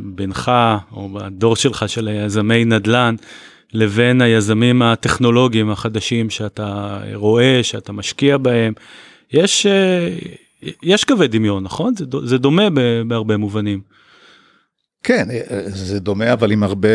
בינך 0.03 0.51
או 0.91 1.09
בדור 1.09 1.55
שלך 1.55 1.89
של 1.89 2.07
יזמי 2.07 2.65
נדל"ן 2.65 3.15
לבין 3.73 4.21
היזמים 4.21 4.81
הטכנולוגיים 4.81 5.71
החדשים 5.71 6.29
שאתה 6.29 6.99
רואה 7.13 7.59
שאתה 7.63 7.91
משקיע 7.91 8.37
בהם 8.37 8.73
יש 9.33 9.65
אה, 9.65 10.09
יש 10.83 11.03
קווי 11.03 11.27
דמיון 11.27 11.63
נכון 11.63 11.93
זה, 11.95 12.05
זה 12.23 12.37
דומה 12.37 12.67
בהרבה 13.07 13.37
מובנים. 13.37 13.81
כן, 15.03 15.27
זה 15.67 15.99
דומה 15.99 16.33
אבל 16.33 16.51
עם 16.51 16.63
הרבה 16.63 16.89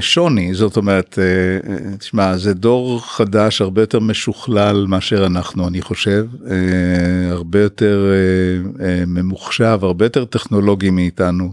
שוני, 0.00 0.54
זאת 0.54 0.76
אומרת, 0.76 1.18
אה, 1.18 1.72
אה, 1.72 1.96
תשמע, 1.96 2.36
זה 2.36 2.54
דור 2.54 3.06
חדש 3.06 3.60
הרבה 3.60 3.82
יותר 3.82 4.00
משוכלל 4.00 4.86
מאשר 4.88 5.26
אנחנו, 5.26 5.68
אני 5.68 5.82
חושב, 5.82 6.26
אה, 6.50 7.30
הרבה 7.30 7.60
יותר 7.60 8.10
אה, 8.10 8.86
אה, 8.86 9.04
ממוחשב, 9.06 9.78
הרבה 9.82 10.04
יותר 10.04 10.24
טכנולוגי 10.24 10.90
מאיתנו. 10.90 11.52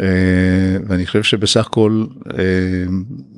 אה, 0.00 0.76
ואני 0.88 1.06
חושב 1.06 1.22
שבסך 1.22 1.66
הכל 1.66 2.04
אה, 2.38 2.44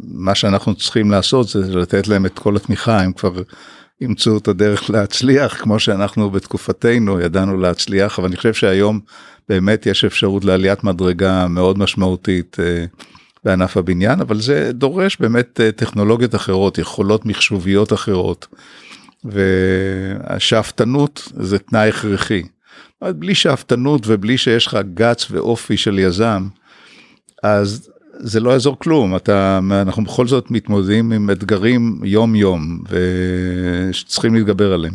מה 0.05 0.35
שאנחנו 0.35 0.75
צריכים 0.75 1.11
לעשות 1.11 1.49
זה 1.49 1.77
לתת 1.77 2.09
להם 2.09 2.27
את 2.27 2.39
כל 2.39 2.57
התמיכה, 2.57 3.01
הם 3.01 3.13
כבר 3.13 3.43
ימצאו 4.01 4.39
את 4.39 4.49
הדרך 4.49 4.91
להצליח 4.91 5.63
כמו 5.63 5.79
שאנחנו 5.79 6.31
בתקופתנו 6.31 7.21
ידענו 7.21 7.59
להצליח, 7.59 8.19
אבל 8.19 8.29
אני 8.29 8.37
חושב 8.37 8.55
שהיום 8.55 9.01
באמת 9.49 9.87
יש 9.87 10.05
אפשרות 10.05 10.45
לעליית 10.45 10.85
מדרגה 10.85 11.49
מאוד 11.49 11.79
משמעותית 11.79 12.57
אה, 12.61 12.85
בענף 13.45 13.77
הבניין, 13.77 14.21
אבל 14.21 14.41
זה 14.41 14.73
דורש 14.73 15.17
באמת 15.21 15.61
אה, 15.61 15.73
טכנולוגיות 15.73 16.35
אחרות, 16.35 16.79
יכולות 16.79 17.27
מחשוביות 17.27 17.93
אחרות, 17.93 18.47
והשאפתנות 19.25 21.33
זה 21.37 21.59
תנאי 21.59 21.89
הכרחי. 21.89 22.43
בלי 23.05 23.35
שאפתנות 23.35 24.03
ובלי 24.07 24.39
שיש 24.39 24.67
לך 24.67 24.79
גץ 24.95 25.27
ואופי 25.31 25.77
של 25.77 25.99
יזם, 25.99 26.49
אז 27.43 27.91
זה 28.19 28.41
לא 28.41 28.51
יעזור 28.51 28.79
כלום, 28.79 29.17
אתה, 29.17 29.59
אנחנו 29.73 30.05
בכל 30.05 30.27
זאת 30.27 30.51
מתמודדים 30.51 31.13
עם 31.13 31.31
אתגרים 31.31 32.01
יום 32.05 32.35
יום 32.35 32.79
ושצריכים 33.91 34.35
להתגבר 34.35 34.73
עליהם. 34.73 34.95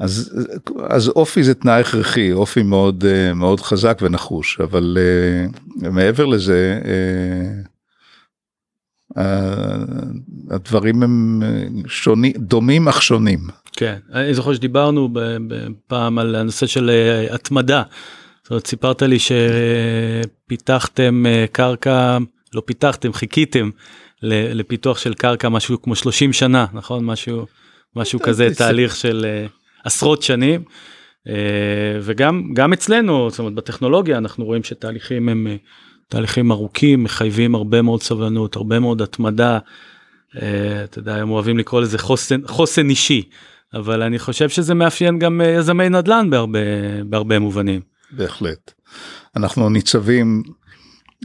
אז, 0.00 0.42
אז 0.88 1.08
אופי 1.08 1.42
זה 1.42 1.54
תנאי 1.54 1.80
הכרחי, 1.80 2.32
אופי 2.32 2.62
מאוד, 2.62 3.04
מאוד 3.34 3.60
חזק 3.60 3.98
ונחוש, 4.02 4.60
אבל 4.60 4.98
uh, 5.82 5.88
מעבר 5.90 6.26
לזה, 6.26 6.80
uh, 6.82 7.68
הדברים 10.50 11.02
הם 11.02 11.42
שונים, 11.86 12.32
דומים 12.36 12.88
אך 12.88 13.02
שונים. 13.02 13.40
כן, 13.72 13.98
אני 14.12 14.34
זוכר 14.34 14.54
שדיברנו 14.54 15.08
פעם 15.86 16.18
על 16.18 16.34
הנושא 16.34 16.66
של 16.66 16.90
אה, 16.90 17.34
התמדה. 17.34 17.82
זאת 18.42 18.50
אומרת, 18.50 18.66
סיפרת 18.66 19.02
לי 19.02 19.16
שפיתחתם 20.46 21.26
אה, 21.26 21.44
קרקע, 21.52 22.18
לא 22.54 22.62
פיתחתם, 22.64 23.12
חיכיתם 23.12 23.70
לפיתוח 24.22 24.98
של 24.98 25.14
קרקע 25.14 25.48
משהו 25.48 25.82
כמו 25.82 25.94
30 25.94 26.32
שנה, 26.32 26.66
נכון? 26.72 27.04
משהו, 27.04 27.46
משהו 27.96 28.20
כזה, 28.20 28.48
תהליך 28.54 28.96
של 28.96 29.26
אה, 29.28 29.46
עשרות 29.84 30.22
שנים. 30.22 30.62
וגם 32.02 32.54
גם 32.54 32.72
אצלנו, 32.72 33.30
זאת 33.30 33.38
אומרת, 33.38 33.54
בטכנולוגיה 33.54 34.18
אנחנו 34.18 34.44
רואים 34.44 34.64
שתהליכים 34.64 35.28
הם 35.28 35.46
תהליכים 36.08 36.52
ארוכים, 36.52 37.04
מחייבים 37.04 37.54
הרבה 37.54 37.82
מאוד 37.82 38.02
סבלנות, 38.02 38.56
הרבה 38.56 38.78
מאוד 38.78 39.02
התמדה. 39.02 39.58
אתה 40.84 40.98
יודע, 40.98 41.16
הם 41.16 41.30
אוהבים 41.30 41.58
לקרוא 41.58 41.80
לזה 41.80 41.98
חוסן, 41.98 42.40
חוסן 42.46 42.90
אישי. 42.90 43.22
אבל 43.74 44.02
אני 44.02 44.18
חושב 44.18 44.48
שזה 44.48 44.74
מאפיין 44.74 45.18
גם 45.18 45.40
אה, 45.40 45.46
יזמי 45.46 45.88
נדל"ן 45.88 46.30
בהרבה, 46.30 46.58
בהרבה 47.06 47.38
מובנים. 47.38 47.80
בהחלט. 48.10 48.72
אנחנו 49.36 49.68
ניצבים 49.68 50.42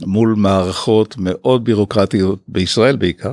מול 0.06 0.34
מערכות 0.36 1.14
מאוד 1.18 1.64
בירוקרטיות 1.64 2.38
בישראל 2.48 2.96
בעיקר. 2.96 3.32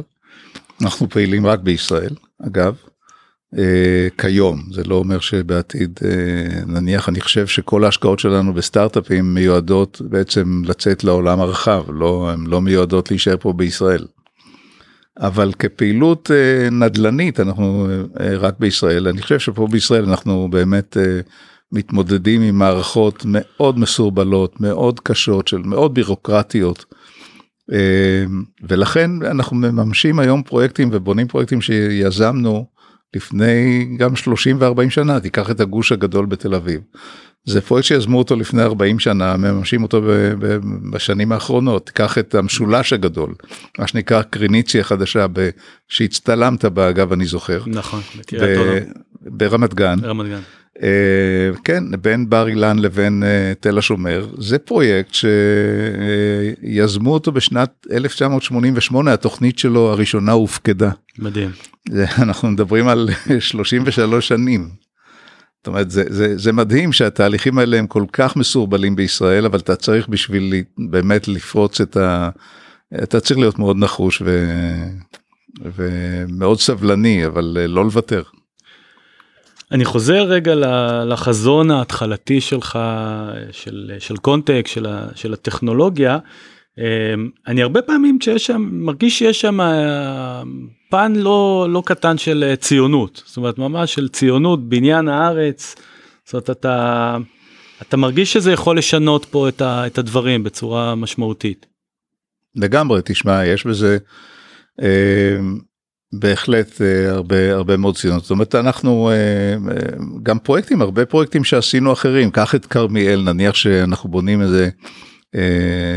אנחנו 0.81 1.09
פעילים 1.09 1.45
רק 1.45 1.59
בישראל, 1.59 2.15
אגב. 2.47 2.75
אה, 3.57 4.07
כיום, 4.17 4.61
זה 4.71 4.83
לא 4.83 4.95
אומר 4.95 5.19
שבעתיד, 5.19 5.99
אה, 6.05 6.65
נניח, 6.65 7.09
אני 7.09 7.21
חושב 7.21 7.47
שכל 7.47 7.83
ההשקעות 7.85 8.19
שלנו 8.19 8.53
בסטארט-אפים 8.53 9.33
מיועדות 9.33 10.01
בעצם 10.09 10.61
לצאת 10.65 11.03
לעולם 11.03 11.39
הרחב, 11.39 11.83
לא, 11.89 12.29
הן 12.33 12.47
לא 12.47 12.61
מיועדות 12.61 13.11
להישאר 13.11 13.35
פה 13.39 13.53
בישראל. 13.53 14.05
אבל 15.19 15.51
כפעילות 15.59 16.31
אה, 16.31 16.69
נדל"נית 16.69 17.39
אנחנו 17.39 17.87
אה, 18.19 18.37
רק 18.37 18.59
בישראל, 18.59 19.07
אני 19.07 19.21
חושב 19.21 19.39
שפה 19.39 19.67
בישראל 19.67 20.05
אנחנו 20.05 20.47
באמת 20.51 20.97
אה, 20.97 21.19
מתמודדים 21.71 22.41
עם 22.41 22.59
מערכות 22.59 23.23
מאוד 23.25 23.79
מסורבלות, 23.79 24.61
מאוד 24.61 24.99
קשות, 24.99 25.47
של 25.47 25.57
מאוד 25.57 25.93
בירוקרטיות. 25.93 26.85
ולכן 28.69 29.11
אנחנו 29.25 29.57
מממשים 29.57 30.19
היום 30.19 30.43
פרויקטים 30.43 30.89
ובונים 30.91 31.27
פרויקטים 31.27 31.61
שיזמנו 31.61 32.65
לפני 33.15 33.85
גם 33.97 34.15
30 34.15 34.57
ו-40 34.59 34.89
שנה, 34.89 35.19
תיקח 35.19 35.51
את 35.51 35.59
הגוש 35.59 35.91
הגדול 35.91 36.25
בתל 36.25 36.55
אביב. 36.55 36.81
זה 37.45 37.61
פרויקט 37.61 37.87
שיזמו 37.87 38.17
אותו 38.17 38.35
לפני 38.35 38.61
40 38.61 38.99
שנה, 38.99 39.37
מממשים 39.37 39.83
אותו 39.83 40.01
בשנים 40.91 41.31
האחרונות. 41.31 41.85
תיקח 41.85 42.17
את 42.17 42.35
המשולש 42.35 42.93
הגדול, 42.93 43.33
מה 43.79 43.87
שנקרא 43.87 44.21
קריניציה 44.21 44.83
חדשה, 44.83 45.25
שהצטלמת 45.87 46.65
בה, 46.65 46.89
אגב, 46.89 47.11
אני 47.11 47.25
זוכר. 47.25 47.63
נכון, 47.67 48.01
בקריית 48.19 48.57
אונו. 48.57 48.71
ברמת 49.21 49.73
גן. 49.73 50.01
ברמת 50.01 50.27
גן. 50.27 50.39
Uh, 50.81 50.83
כן, 51.63 51.83
בין 52.01 52.29
בר 52.29 52.47
אילן 52.47 52.79
לבין 52.79 53.23
uh, 53.23 53.25
תל 53.59 53.77
השומר, 53.77 54.27
זה 54.37 54.59
פרויקט 54.59 55.13
שיזמו 56.63 57.13
אותו 57.13 57.31
בשנת 57.31 57.87
1988, 57.91 59.13
התוכנית 59.13 59.59
שלו 59.59 59.91
הראשונה 59.91 60.31
הופקדה. 60.31 60.91
מדהים. 61.19 61.49
אנחנו 62.23 62.51
מדברים 62.51 62.87
על 62.87 63.09
33 63.39 64.27
שנים. 64.27 64.69
זאת 65.57 65.67
אומרת 65.67 65.91
זה, 65.91 66.03
זה, 66.07 66.37
זה 66.37 66.53
מדהים 66.53 66.91
שהתהליכים 66.93 67.57
האלה 67.57 67.77
הם 67.77 67.87
כל 67.87 68.05
כך 68.13 68.35
מסורבלים 68.35 68.95
בישראל 68.95 69.45
אבל 69.45 69.59
אתה 69.59 69.75
צריך 69.75 70.07
בשביל 70.07 70.53
באמת 70.89 71.27
לפרוץ 71.27 71.81
את 71.81 71.97
ה... 71.97 72.29
אתה 73.03 73.19
צריך 73.19 73.39
להיות 73.39 73.59
מאוד 73.59 73.77
נחוש 73.77 74.21
ו... 74.25 74.47
ומאוד 75.75 76.59
סבלני 76.59 77.25
אבל 77.25 77.57
לא 77.67 77.85
לוותר. 77.85 78.23
אני 79.71 79.85
חוזר 79.85 80.23
רגע 80.23 80.55
לחזון 81.05 81.71
ההתחלתי 81.71 82.41
שלך 82.41 82.79
של, 83.51 83.91
של 83.99 84.17
קונטקט 84.17 84.67
של, 84.67 84.87
של 85.15 85.33
הטכנולוגיה. 85.33 86.17
אני 87.47 87.61
הרבה 87.61 87.81
פעמים 87.81 88.21
שיש 88.21 88.45
שם 88.45 88.69
מרגיש 88.71 89.19
שיש 89.19 89.41
שם 89.41 89.59
פן 90.91 91.13
לא 91.15 91.67
לא 91.69 91.83
קטן 91.85 92.17
של 92.17 92.43
אה, 92.47 92.55
ציונות 92.55 93.23
זאת 93.25 93.37
אומרת 93.37 93.57
ממש 93.57 93.93
של 93.93 94.09
ציונות 94.09 94.69
בניין 94.69 95.07
הארץ. 95.07 95.75
זאת 96.25 96.33
אומרת 96.33 96.49
אתה 96.49 97.17
אתה 97.81 97.97
מרגיש 97.97 98.33
שזה 98.33 98.51
יכול 98.51 98.77
לשנות 98.77 99.25
פה 99.25 99.49
את, 99.49 99.61
ה, 99.61 99.87
את 99.87 99.97
הדברים 99.97 100.43
בצורה 100.43 100.95
משמעותית. 100.95 101.65
לגמרי 102.55 103.01
תשמע 103.05 103.45
יש 103.45 103.65
בזה 103.65 103.97
אה, 104.81 105.37
בהחלט 106.13 106.81
אה, 106.81 107.11
הרבה 107.11 107.53
הרבה 107.53 107.77
מאוד 107.77 107.97
ציונות 107.97 108.21
זאת 108.21 108.31
אומרת 108.31 108.55
אנחנו 108.55 109.09
אה, 109.09 109.13
אה 109.13 109.75
גם 110.23 110.39
פרויקטים 110.39 110.81
הרבה 110.81 111.05
פרויקטים 111.05 111.43
שעשינו 111.43 111.93
אחרים 111.93 112.31
קח 112.31 112.55
את 112.55 112.65
כרמיאל 112.65 113.21
נניח 113.21 113.55
שאנחנו 113.55 114.09
בונים 114.09 114.41
איזה. 114.41 114.69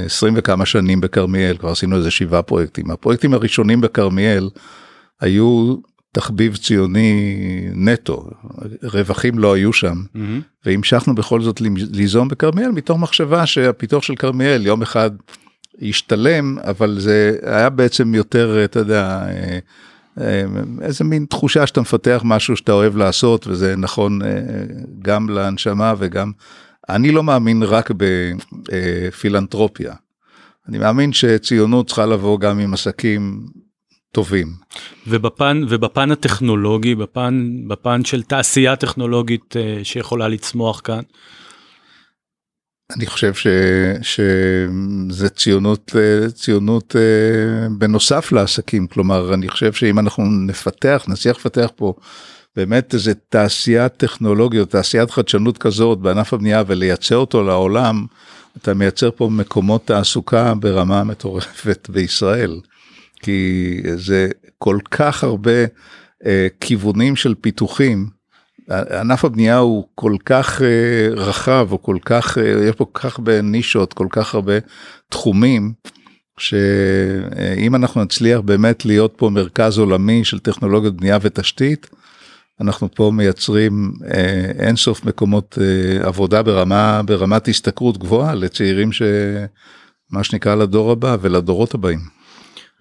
20 0.06 0.34
אה, 0.34 0.38
וכמה 0.38 0.66
שנים 0.66 1.00
בכרמיאל 1.00 1.56
כבר 1.56 1.70
עשינו 1.70 1.96
איזה 1.96 2.10
שבעה 2.10 2.42
פרויקטים 2.42 2.90
הפרויקטים 2.90 3.34
הראשונים 3.34 3.80
בכרמיאל 3.80 4.50
היו 5.20 5.76
תחביב 6.12 6.56
ציוני 6.56 7.38
נטו, 7.74 8.30
רווחים 8.82 9.38
לא 9.38 9.52
היו 9.52 9.72
שם, 9.72 9.94
mm-hmm. 9.94 10.18
והמשכנו 10.66 11.14
בכל 11.14 11.40
זאת 11.40 11.60
ליזום 11.92 12.28
בכרמיאל 12.28 12.70
מתוך 12.70 12.98
מחשבה 12.98 13.46
שהפיתוח 13.46 14.02
של 14.02 14.14
כרמיאל 14.16 14.66
יום 14.66 14.82
אחד 14.82 15.10
ישתלם, 15.78 16.58
אבל 16.58 16.96
זה 17.00 17.36
היה 17.42 17.70
בעצם 17.70 18.14
יותר, 18.14 18.64
אתה 18.64 18.78
יודע, 18.78 19.26
איזה 20.82 21.04
מין 21.04 21.26
תחושה 21.30 21.66
שאתה 21.66 21.80
מפתח 21.80 22.20
משהו 22.24 22.56
שאתה 22.56 22.72
אוהב 22.72 22.96
לעשות, 22.96 23.46
וזה 23.46 23.76
נכון 23.76 24.22
אה, 24.22 24.28
גם 25.02 25.28
להנשמה 25.28 25.94
וגם, 25.98 26.32
אני 26.88 27.12
לא 27.12 27.22
מאמין 27.22 27.62
רק 27.62 27.90
בפילנטרופיה. 28.70 29.94
אני 30.68 30.78
מאמין 30.78 31.12
שציונות 31.12 31.86
צריכה 31.86 32.06
לבוא 32.06 32.40
גם 32.40 32.58
עם 32.58 32.74
עסקים 32.74 33.46
טובים. 34.12 34.48
ובפן 35.06 35.64
ובפן 35.68 36.10
הטכנולוגי 36.10 36.94
בפן 36.94 37.48
בפן 37.68 38.04
של 38.04 38.22
תעשייה 38.22 38.76
טכנולוגית 38.76 39.56
שיכולה 39.82 40.28
לצמוח 40.28 40.80
כאן. 40.84 41.00
אני 42.96 43.06
חושב 43.06 43.34
ש, 43.34 43.46
שזה 44.02 45.28
ציונות 45.28 45.92
אה, 45.96 46.30
ציונות 46.30 46.96
uh, 46.96 47.72
בנוסף 47.78 48.32
לעסקים 48.32 48.86
כלומר 48.86 49.34
אני 49.34 49.48
חושב 49.48 49.72
שאם 49.72 49.98
אנחנו 49.98 50.24
נפתח 50.24 51.04
נצליח 51.08 51.36
לפתח 51.36 51.70
פה 51.76 51.94
באמת 52.56 52.94
איזה 52.94 53.14
תעשיית 53.14 53.92
טכנולוגיות 53.96 54.70
תעשיית 54.70 55.10
חדשנות 55.10 55.58
כזאת 55.58 55.98
בענף 55.98 56.32
הבנייה 56.32 56.62
ולייצר 56.66 57.16
אותו 57.16 57.42
לעולם 57.42 58.06
אתה 58.56 58.74
מייצר 58.74 59.10
פה 59.10 59.28
מקומות 59.32 59.86
תעסוקה 59.86 60.54
ברמה 60.54 61.04
מטורפת 61.04 61.88
בישראל. 61.92 62.60
כי 63.22 63.80
זה 63.96 64.28
כל 64.58 64.78
כך 64.90 65.24
הרבה 65.24 65.64
אה, 66.26 66.46
כיוונים 66.60 67.16
של 67.16 67.34
פיתוחים. 67.40 68.13
ענף 68.70 69.24
הבנייה 69.24 69.58
הוא 69.58 69.84
כל 69.94 70.16
כך 70.24 70.62
אה, 70.62 71.08
רחב, 71.16 71.68
או 71.72 71.82
כל 71.82 71.96
כך, 72.04 72.38
אה, 72.38 72.64
יש 72.68 72.74
פה 72.74 72.84
כל 72.84 73.00
כך 73.00 73.18
הרבה 73.18 73.42
נישות, 73.42 73.92
כל 73.92 74.06
כך 74.10 74.34
הרבה 74.34 74.52
תחומים, 75.08 75.72
שאם 76.38 77.74
אנחנו 77.74 78.04
נצליח 78.04 78.40
באמת 78.40 78.84
להיות 78.84 79.14
פה 79.16 79.30
מרכז 79.30 79.78
עולמי 79.78 80.24
של 80.24 80.38
טכנולוגיות 80.38 80.96
בנייה 80.96 81.18
ותשתית, 81.20 81.90
אנחנו 82.60 82.88
פה 82.94 83.10
מייצרים 83.14 83.92
אה, 84.14 84.66
אינסוף 84.66 85.04
מקומות 85.04 85.58
עבודה 86.02 86.42
ברמה, 86.42 87.00
ברמת 87.06 87.48
השתכרות 87.48 87.98
גבוהה 87.98 88.34
לצעירים 88.34 88.92
שמה 88.92 90.24
שנקרא 90.24 90.54
לדור 90.54 90.90
הבא 90.90 91.16
ולדורות 91.20 91.74
הבאים. 91.74 92.23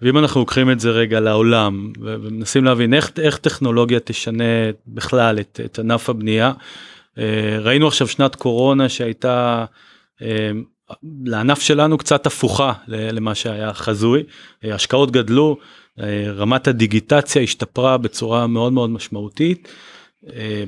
ואם 0.02 0.18
אנחנו 0.18 0.40
לוקחים 0.40 0.70
את 0.70 0.80
זה 0.80 0.90
רגע 0.90 1.20
לעולם 1.20 1.92
ומנסים 2.00 2.64
להבין 2.64 2.94
איך, 2.94 3.10
איך 3.18 3.36
טכנולוגיה 3.36 4.00
תשנה 4.00 4.44
בכלל 4.86 5.40
את, 5.40 5.60
את 5.64 5.78
ענף 5.78 6.10
הבנייה. 6.10 6.52
אה, 7.18 7.58
ראינו 7.60 7.88
עכשיו 7.88 8.08
שנת 8.08 8.34
קורונה 8.34 8.88
שהייתה 8.88 9.64
אה, 10.22 10.50
לענף 11.24 11.60
שלנו 11.60 11.98
קצת 11.98 12.26
הפוכה 12.26 12.72
למה 12.88 13.34
שהיה 13.34 13.74
חזוי, 13.74 14.22
אה, 14.64 14.74
השקעות 14.74 15.10
גדלו, 15.10 15.56
רמת 16.36 16.68
הדיגיטציה 16.68 17.42
השתפרה 17.42 17.98
בצורה 17.98 18.46
מאוד 18.46 18.72
מאוד 18.72 18.90
משמעותית. 18.90 19.68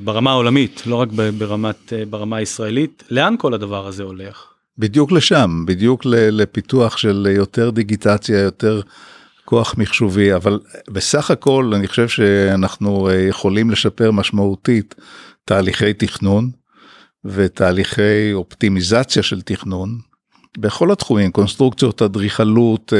ברמה 0.03 0.31
העולמית, 0.31 0.83
לא 0.85 0.95
רק 0.95 1.09
ברמת, 1.37 1.93
ברמה 2.09 2.37
הישראלית, 2.37 3.03
לאן 3.11 3.35
כל 3.37 3.53
הדבר 3.53 3.87
הזה 3.87 4.03
הולך? 4.03 4.45
בדיוק 4.77 5.11
לשם, 5.11 5.63
בדיוק 5.67 6.01
לפיתוח 6.05 6.97
של 6.97 7.27
יותר 7.29 7.69
דיגיטציה, 7.69 8.39
יותר 8.39 8.81
כוח 9.49 9.75
מחשובי, 9.77 10.35
אבל 10.35 10.59
בסך 10.89 11.31
הכל 11.31 11.71
אני 11.75 11.87
חושב 11.87 12.07
שאנחנו 12.07 13.09
יכולים 13.29 13.69
לשפר 13.71 14.11
משמעותית 14.11 14.95
תהליכי 15.45 15.93
תכנון 15.93 16.49
ותהליכי 17.25 18.33
אופטימיזציה 18.33 19.23
של 19.23 19.41
תכנון 19.41 19.97
בכל 20.57 20.91
התחומים, 20.91 21.31
קונסטרוקציות, 21.31 22.01
אדריכלות, 22.01 22.93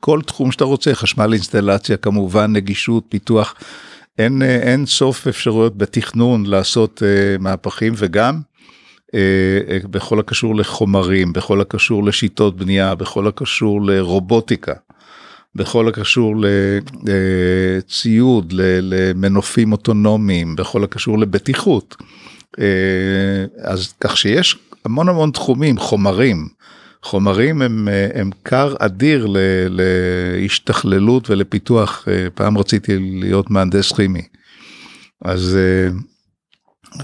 כל 0.00 0.20
תחום 0.26 0.52
שאתה 0.52 0.64
רוצה, 0.64 0.94
חשמל 0.94 1.32
אינסטלציה 1.32 1.96
כמובן, 1.96 2.52
נגישות, 2.52 3.04
פיתוח. 3.08 3.54
אין, 4.18 4.42
אה, 4.42 4.56
אין 4.56 4.86
סוף 4.86 5.26
אפשרויות 5.26 5.78
בתכנון 5.78 6.46
לעשות 6.46 7.02
מהפכים 7.38 7.92
וגם 7.96 8.40
בכל 9.90 10.20
הקשור 10.20 10.56
לחומרים, 10.56 11.32
בכל 11.32 11.60
הקשור 11.60 12.04
לשיטות 12.04 12.56
בנייה, 12.56 12.94
בכל 12.94 13.26
הקשור 13.26 13.82
לרובוטיקה, 13.82 14.72
בכל 15.56 15.88
הקשור 15.88 16.34
לציוד, 17.04 18.52
למנופים 18.56 19.72
אוטונומיים, 19.72 20.56
בכל 20.56 20.84
הקשור 20.84 21.18
לבטיחות. 21.18 21.96
Uh, 22.56 22.60
אז 23.62 23.94
כך 24.00 24.16
שיש 24.16 24.58
המון 24.84 25.08
המון 25.08 25.30
תחומים, 25.30 25.78
חומרים. 25.78 26.48
חומרים 27.02 27.62
הם, 27.62 27.88
הם 28.14 28.30
כר 28.44 28.74
אדיר 28.78 29.26
להשתכללות 29.68 31.30
ולפיתוח, 31.30 32.08
פעם 32.34 32.58
רציתי 32.58 32.98
להיות 32.98 33.50
מהנדס 33.50 33.92
כימי. 33.92 34.22
אז 35.24 35.58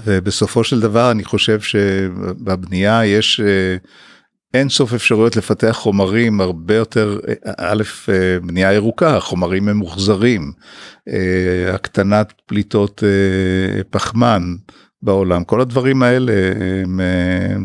ובסופו 0.05 0.63
של 0.63 0.79
דבר 0.79 1.11
אני 1.11 1.23
חושב 1.23 1.61
שבבנייה 1.61 3.05
יש 3.05 3.41
אין 4.53 4.69
סוף 4.69 4.93
אפשרויות 4.93 5.35
לפתח 5.35 5.71
חומרים 5.71 6.41
הרבה 6.41 6.75
יותר, 6.75 7.19
א', 7.57 7.83
בנייה 8.43 8.73
ירוקה, 8.73 9.19
חומרים 9.19 9.65
ממוחזרים, 9.65 10.51
הקטנת 11.73 12.33
פליטות 12.45 13.03
פחמן. 13.89 14.55
בעולם 15.03 15.43
כל 15.43 15.61
הדברים 15.61 16.03
האלה 16.03 16.33
הם 16.81 16.99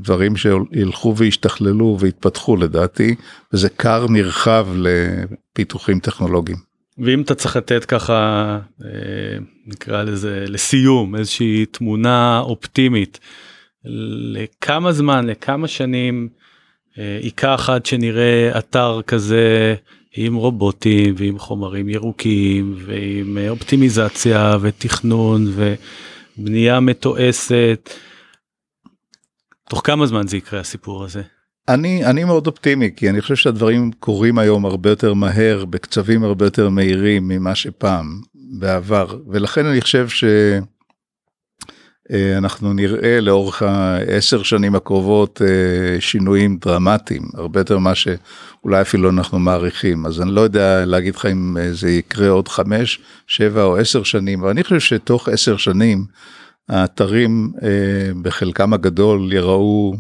דברים 0.03 0.37
שילכו 0.37 1.17
וישתכללו 1.17 1.97
ויתפתחו 2.01 2.57
לדעתי 2.57 3.15
וזה 3.53 3.69
כר 3.69 4.07
נרחב 4.09 4.69
לפיתוחים 4.77 6.01
טכנולוגיים. 6.01 6.59
ואם 6.99 7.21
אתה 7.21 7.35
צריך 7.35 7.57
לתת 7.57 7.85
ככה 7.85 8.59
אה, 8.85 9.39
נקרא 9.67 10.03
לזה 10.03 10.45
לסיום 10.49 11.17
איזושהי 11.17 11.67
תמונה 11.67 12.41
אופטימית 12.41 13.21
לכמה 13.85 14.93
זמן 14.93 15.27
לכמה 15.27 15.69
שנים 15.69 16.29
אה, 16.99 17.19
ייקח 17.23 17.71
עד 17.73 17.87
שנראה 17.87 18.59
אתר 18.59 19.01
כזה 19.07 19.75
עם 20.17 20.35
רובוטים 20.35 21.15
ועם 21.19 21.39
חומרים 21.39 21.89
ירוקים 21.89 22.75
ועם 22.79 23.39
אופטימיזציה 23.49 24.57
ותכנון. 24.61 25.47
ו... 25.51 25.75
בנייה 26.37 26.81
מתועסת. 26.81 27.91
תוך 29.69 29.81
כמה 29.85 30.07
זמן 30.07 30.27
זה 30.27 30.37
יקרה 30.37 30.61
הסיפור 30.61 31.05
הזה? 31.05 31.23
אני 31.69 32.05
אני 32.05 32.25
מאוד 32.25 32.47
אופטימי 32.47 32.91
כי 32.97 33.11
אני 33.11 33.21
חושב 33.21 33.37
שהדברים 33.37 33.93
קורים 33.93 34.39
היום 34.39 34.67
הרבה 34.67 34.91
יותר 34.91 35.15
מהר 35.15 35.65
בקצבים 35.65 36.25
הרבה 36.25 36.47
יותר 36.47 36.69
מהירים 36.69 37.29
ממה 37.29 37.55
שפעם 37.55 38.21
בעבר 38.35 39.19
ולכן 39.29 39.67
אני 39.67 39.81
חושב 39.81 40.09
ש... 40.09 40.25
אה, 42.13 42.39
אנחנו 42.39 42.73
נראה 42.73 43.21
לאורך 43.21 43.63
העשר 43.63 44.43
שנים 44.43 44.75
הקרובות 44.75 45.43
אה, 45.43 46.01
שינויים 46.01 46.59
דרמטיים 46.61 47.23
הרבה 47.35 47.61
יותר 47.61 47.79
מה 47.79 47.95
שאולי 47.95 48.81
אפילו 48.81 49.11
אנחנו 49.11 49.39
מעריכים 49.39 50.07
אז 50.07 50.23
אני 50.23 50.31
לא 50.31 50.41
יודע 50.41 50.85
להגיד 50.85 51.15
לך 51.15 51.27
אם 51.27 51.57
אה, 51.61 51.73
זה 51.73 51.91
יקרה 51.91 52.29
עוד 52.29 52.49
חמש 52.49 52.99
שבע 53.27 53.63
או 53.63 53.77
עשר 53.77 54.03
שנים 54.03 54.41
אבל 54.41 54.51
אני 54.51 54.65
חושב 54.65 54.81
שתוך 54.81 55.29
עשר 55.29 55.57
שנים 55.57 56.05
האתרים 56.69 57.53
בחלקם 58.23 58.73
הגדול 58.73 59.33
יראו 59.33 59.95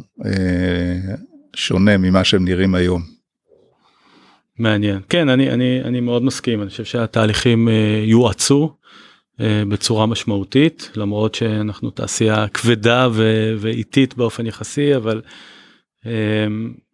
שונה 1.56 1.96
ממה 1.96 2.24
שהם 2.24 2.44
נראים 2.44 2.74
היום. 2.74 3.02
מעניין 4.58 5.00
כן 5.08 5.28
אני 5.28 5.50
אני 5.50 5.80
אני 5.84 6.00
מאוד 6.00 6.22
מסכים 6.22 6.62
אני 6.62 6.70
חושב 6.70 6.84
שהתהליכים 6.84 7.68
יואצו. 8.04 8.74
אה, 9.40 9.62
בצורה 9.68 10.06
משמעותית 10.06 10.90
למרות 10.96 11.34
שאנחנו 11.34 11.90
תעשייה 11.90 12.48
כבדה 12.48 13.08
ואיטית 13.58 14.16
באופן 14.16 14.46
יחסי 14.46 14.96
אבל 14.96 15.22
um, 16.02 16.08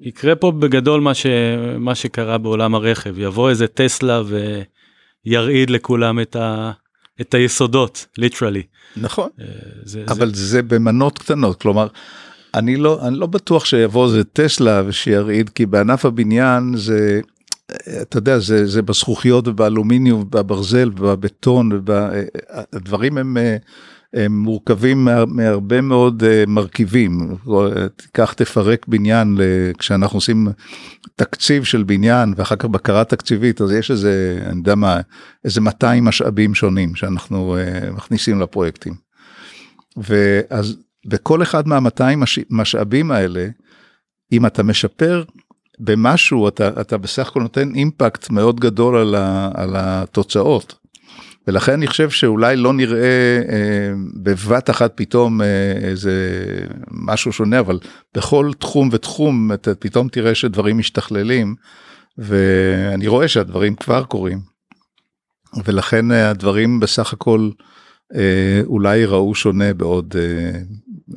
יקרה 0.01 0.35
פה 0.35 0.51
בגדול 0.51 1.01
מה 1.01 1.15
שמה 1.15 1.95
שקרה 1.95 2.39
בעולם 2.39 2.75
הרכב 2.75 3.19
יבוא 3.19 3.51
איזה 3.51 3.67
טסלה 3.67 4.23
וירעיד 5.27 5.71
לכולם 5.71 6.21
את, 6.21 6.37
ה, 6.37 6.73
את 7.21 7.35
היסודות 7.35 8.07
ליטרלי. 8.19 8.63
נכון 8.97 9.29
uh, 9.39 9.43
זה, 9.85 10.05
אבל 10.09 10.35
זה... 10.35 10.47
זה 10.47 10.63
במנות 10.63 11.19
קטנות 11.19 11.61
כלומר. 11.61 11.87
אני 12.55 12.77
לא 12.77 13.09
אני 13.09 13.19
לא 13.19 13.27
בטוח 13.27 13.65
שיבוא 13.65 14.07
איזה 14.07 14.25
טסלה 14.25 14.83
ושירעיד 14.87 15.49
כי 15.49 15.67
בענף 15.67 16.05
הבניין 16.05 16.77
זה 16.77 17.21
אתה 18.03 18.19
יודע, 18.19 18.39
זה, 18.39 18.67
זה 18.67 18.83
בזכוכיות 18.83 19.49
ובאלומיניום 19.49 20.21
ובברזל 20.21 20.89
ובבטון, 20.89 21.83
הדברים 22.73 23.19
הם, 23.19 23.37
הם 24.15 24.39
מורכבים 24.39 25.09
מהרבה 25.27 25.81
מאוד 25.81 26.25
אה, 26.25 26.45
מרכיבים. 26.47 27.37
תיקח, 27.97 28.33
תפרק 28.33 28.87
בניין, 28.89 29.39
כשאנחנו 29.79 30.17
עושים 30.17 30.49
תקציב 31.17 31.65
של 31.65 31.83
בניין 31.83 32.35
ואחר 32.37 32.57
כך 32.57 32.65
בקרה 32.65 33.05
תקציבית, 33.05 33.61
אז 33.61 33.73
יש 33.73 33.91
איזה, 33.91 34.43
אני 34.47 34.59
יודע 34.59 34.75
מה, 34.75 35.01
איזה 35.45 35.61
200 35.61 36.05
משאבים 36.05 36.55
שונים 36.55 36.95
שאנחנו 36.95 37.57
אה, 37.57 37.91
מכניסים 37.91 38.41
לפרויקטים. 38.41 38.95
ואז 39.97 40.77
בכל 41.07 41.43
אחד 41.43 41.69
מה-200 41.69 42.17
משאבים 42.51 43.11
האלה, 43.11 43.49
אם 44.33 44.47
אתה 44.47 44.63
משפר 44.63 45.25
במשהו 45.85 46.49
אתה, 46.49 46.69
אתה 46.81 46.99
בסך 46.99 47.29
הכל 47.29 47.41
נותן 47.41 47.75
אימפקט 47.75 48.31
מאוד 48.31 48.61
גדול 48.61 48.97
על, 48.97 49.15
ה, 49.15 49.51
על 49.55 49.71
התוצאות. 49.77 50.75
ולכן 51.47 51.73
אני 51.73 51.87
חושב 51.87 52.11
שאולי 52.11 52.57
לא 52.57 52.73
נראה 52.73 53.41
אה, 53.49 53.93
בבת 54.23 54.71
אחת 54.71 54.93
פתאום 54.95 55.43
אה, 55.43 55.73
איזה 55.73 56.45
משהו 56.91 57.33
שונה, 57.33 57.59
אבל 57.61 57.79
בכל 58.15 58.51
תחום 58.59 58.89
ותחום 58.93 59.53
אתה 59.53 59.75
פתאום 59.75 60.09
תראה 60.09 60.35
שדברים 60.35 60.79
משתכללים, 60.79 61.55
ואני 62.19 63.09
רואה 63.09 63.29
שהדברים 63.29 63.75
כבר 63.75 64.05
קורים. 64.05 64.53
ולכן 65.65 66.13
אה, 66.13 66.31
הדברים 66.31 66.81
בסך 66.81 67.13
הכל 67.13 67.51
אה, 68.15 68.61
אולי 68.65 68.97
ייראו 68.97 69.35
שונה 69.35 69.75
בעוד, 69.75 70.15
אה, 70.19 70.61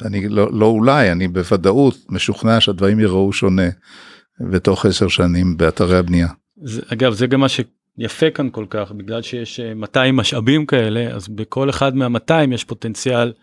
אני 0.08 0.30
לא, 0.30 0.54
לא 0.54 0.66
אולי, 0.66 1.12
אני 1.12 1.28
בוודאות 1.28 1.98
משוכנע 2.10 2.60
שהדברים 2.60 3.00
ייראו 3.00 3.34
שונה. 3.34 3.70
ותוך 4.52 4.86
עשר 4.86 5.08
שנים 5.08 5.58
באתרי 5.58 5.98
הבנייה. 5.98 6.28
זה, 6.64 6.82
אגב 6.94 7.14
זה 7.14 7.28
גם 7.28 7.40
מה 7.40 7.48
שיפה 7.50 8.30
כאן 8.30 8.50
כל 8.52 8.66
כך 8.70 8.92
בגלל 8.92 9.22
שיש 9.22 9.60
200 9.60 10.16
אה, 10.16 10.22
משאבים 10.22 10.66
כאלה 10.66 11.16
אז 11.16 11.28
בכל 11.28 11.70
אחד 11.70 11.96
מה-200 11.96 12.54
יש 12.54 12.64
פוטנציאל 12.64 13.34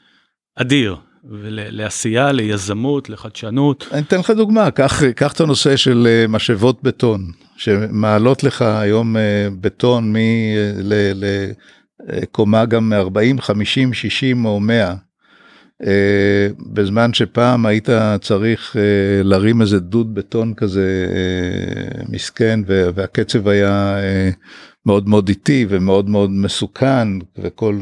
אדיר 0.56 0.96
לעשייה 1.24 2.32
ליזמות 2.32 3.10
לחדשנות. 3.10 3.88
אני 3.92 4.00
אתן 4.00 4.18
לך 4.18 4.30
דוגמה 4.30 4.70
קח 4.70 5.02
קח 5.16 5.32
את 5.32 5.40
הנושא 5.40 5.76
של 5.76 6.06
אה, 6.10 6.28
משאבות 6.28 6.82
בטון 6.82 7.32
שמעלות 7.56 8.44
לך 8.44 8.62
היום 8.62 9.16
אה, 9.16 9.48
בטון 9.60 10.14
לקומה 12.00 12.64
גם 12.64 12.92
40 12.92 13.40
50 13.40 13.94
60 13.94 14.44
או 14.44 14.60
100 14.60 14.88
אה, 14.88 14.94
בזמן 16.72 17.12
שפעם 17.12 17.66
היית 17.66 17.88
צריך 18.20 18.76
אה, 18.76 19.22
להרים 19.22 19.60
איזה 19.60 19.80
דוד 19.80 20.14
בטון 20.14 20.54
כזה 20.54 21.06
אה, 21.14 22.02
מסכן 22.08 22.60
והקצב 22.66 23.48
היה 23.48 23.96
מאוד 24.86 25.08
מאוד 25.08 25.28
איטי 25.28 25.66
ומאוד 25.68 26.08
מאוד 26.08 26.30
מסוכן 26.30 27.08
וכל 27.38 27.78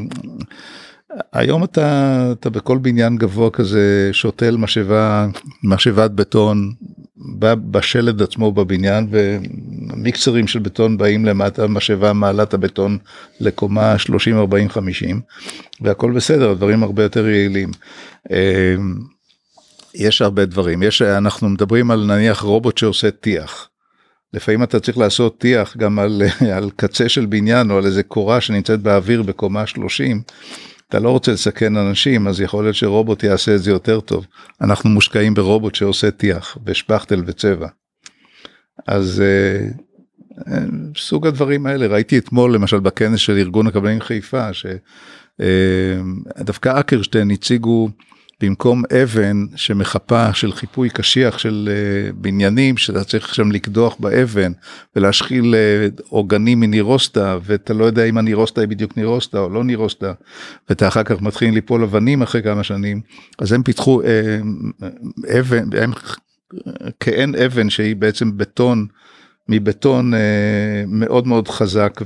היום 1.32 1.64
אתה 1.64 2.28
אתה 2.32 2.50
בכל 2.50 2.78
בניין 2.78 3.16
גבוה 3.16 3.50
כזה 3.50 4.08
שותל 4.12 4.56
משאבה 4.56 5.26
משאבת 5.64 6.10
בטון 6.10 6.72
בשלד 7.70 8.22
עצמו 8.22 8.52
בבניין 8.52 9.06
ומיקסרים 9.10 10.46
של 10.46 10.58
בטון 10.58 10.98
באים 10.98 11.24
למטה 11.24 11.66
משאבה 11.66 12.12
מעלה 12.12 12.42
את 12.42 12.54
הבטון 12.54 12.98
לקומה 13.40 13.98
30 13.98 14.38
40 14.38 14.68
50 14.68 15.20
והכל 15.80 16.12
בסדר 16.12 16.50
הדברים 16.50 16.82
הרבה 16.82 17.02
יותר 17.02 17.28
יעילים. 17.28 17.70
אמ, 18.30 18.98
יש 19.94 20.22
הרבה 20.22 20.44
דברים 20.44 20.82
יש 20.82 21.02
אנחנו 21.02 21.48
מדברים 21.48 21.90
על 21.90 22.04
נניח 22.04 22.40
רובוט 22.40 22.78
שעושה 22.78 23.10
טיח. 23.10 23.68
לפעמים 24.34 24.62
אתה 24.62 24.80
צריך 24.80 24.98
לעשות 24.98 25.38
טיח 25.38 25.76
גם 25.76 25.98
על, 25.98 26.22
על 26.56 26.70
קצה 26.76 27.08
של 27.08 27.26
בניין 27.26 27.70
או 27.70 27.78
על 27.78 27.86
איזה 27.86 28.02
קורה 28.02 28.40
שנמצאת 28.40 28.80
באוויר 28.80 29.22
בקומה 29.22 29.66
30 29.66 30.22
אתה 30.90 30.98
לא 30.98 31.10
רוצה 31.10 31.32
לסכן 31.32 31.76
אנשים 31.76 32.28
אז 32.28 32.40
יכול 32.40 32.64
להיות 32.64 32.76
שרובוט 32.76 33.22
יעשה 33.22 33.54
את 33.54 33.62
זה 33.62 33.70
יותר 33.70 34.00
טוב. 34.00 34.26
אנחנו 34.60 34.90
מושקעים 34.90 35.34
ברובוט 35.34 35.74
שעושה 35.74 36.10
טיח 36.10 36.58
ושפכטל 36.66 37.22
וצבע. 37.26 37.68
אז 38.86 39.20
אה, 39.20 39.66
אה, 40.52 40.62
סוג 40.96 41.26
הדברים 41.26 41.66
האלה 41.66 41.86
ראיתי 41.86 42.18
אתמול 42.18 42.54
למשל 42.54 42.80
בכנס 42.80 43.18
של 43.20 43.36
ארגון 43.36 43.66
הקבלנים 43.66 44.00
חיפה 44.00 44.48
שדווקא 45.38 46.68
אה, 46.68 46.80
אקרשטיין 46.80 47.30
הציגו 47.30 47.88
במקום 48.40 48.82
אבן 49.02 49.46
שמחפה 49.56 50.34
של 50.34 50.52
חיפוי 50.52 50.90
קשיח 50.90 51.38
של 51.38 51.68
uh, 51.68 52.12
בניינים 52.16 52.76
שאתה 52.76 53.04
צריך 53.04 53.34
שם 53.34 53.52
לקדוח 53.52 53.96
באבן 53.98 54.52
ולהשחיל 54.96 55.54
עוגנים 56.08 56.60
מנירוסטה 56.60 57.38
ואתה 57.42 57.74
לא 57.74 57.84
יודע 57.84 58.04
אם 58.04 58.18
הנירוסטה 58.18 58.60
היא 58.60 58.68
בדיוק 58.68 58.96
נירוסטה 58.96 59.38
או 59.38 59.48
לא 59.48 59.64
נירוסטה 59.64 60.12
ואתה 60.68 60.88
אחר 60.88 61.02
כך 61.02 61.22
מתחיל 61.22 61.54
ליפול 61.54 61.82
אבנים 61.82 62.22
אחרי 62.22 62.42
כמה 62.42 62.62
שנים 62.64 63.00
אז 63.38 63.52
הם 63.52 63.62
פיתחו 63.62 64.02
uh, 64.02 64.06
אבן 65.38 65.68
הם 65.82 65.92
כאין 67.00 67.34
אבן 67.34 67.70
שהיא 67.70 67.96
בעצם 67.96 68.36
בטון 68.36 68.86
מבטון 69.50 70.14
אה, 70.14 70.18
מאוד 70.86 71.26
מאוד 71.26 71.48
חזק 71.48 72.00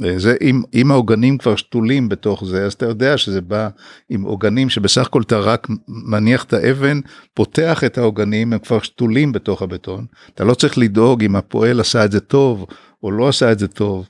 וזה 0.00 0.34
אם, 0.40 0.62
אם 0.74 0.90
העוגנים 0.90 1.38
כבר 1.38 1.56
שתולים 1.56 2.08
בתוך 2.08 2.44
זה 2.44 2.64
אז 2.64 2.72
אתה 2.72 2.86
יודע 2.86 3.18
שזה 3.18 3.40
בא 3.40 3.68
עם 4.08 4.22
עוגנים 4.22 4.68
שבסך 4.68 5.06
הכל 5.06 5.22
אתה 5.22 5.38
רק 5.38 5.66
מניח 5.88 6.44
את 6.44 6.52
האבן 6.52 7.00
פותח 7.34 7.84
את 7.84 7.98
העוגנים 7.98 8.52
הם 8.52 8.58
כבר 8.58 8.80
שתולים 8.80 9.32
בתוך 9.32 9.62
הבטון 9.62 10.04
אתה 10.34 10.44
לא 10.44 10.54
צריך 10.54 10.78
לדאוג 10.78 11.24
אם 11.24 11.36
הפועל 11.36 11.80
עשה 11.80 12.04
את 12.04 12.12
זה 12.12 12.20
טוב 12.20 12.66
או 13.02 13.10
לא 13.10 13.28
עשה 13.28 13.52
את 13.52 13.58
זה 13.58 13.68
טוב. 13.68 14.08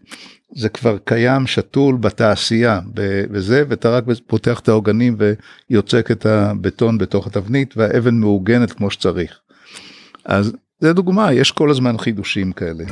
זה 0.56 0.68
כבר 0.68 0.98
קיים 1.04 1.46
שתול 1.46 1.96
בתעשייה 1.96 2.80
וזה 3.30 3.64
ואתה 3.68 3.90
רק 3.90 4.04
פותח 4.26 4.60
את 4.60 4.68
העוגנים 4.68 5.16
ויוצק 5.70 6.10
את 6.10 6.26
הבטון 6.26 6.98
בתוך 6.98 7.26
התבנית 7.26 7.74
והאבן 7.76 8.14
מעוגנת 8.14 8.72
כמו 8.72 8.90
שצריך. 8.90 9.38
אז 10.24 10.52
זה 10.80 10.92
דוגמה, 10.92 11.32
יש 11.32 11.52
כל 11.52 11.70
הזמן 11.70 11.98
חידושים 11.98 12.52
כאלה. 12.52 12.84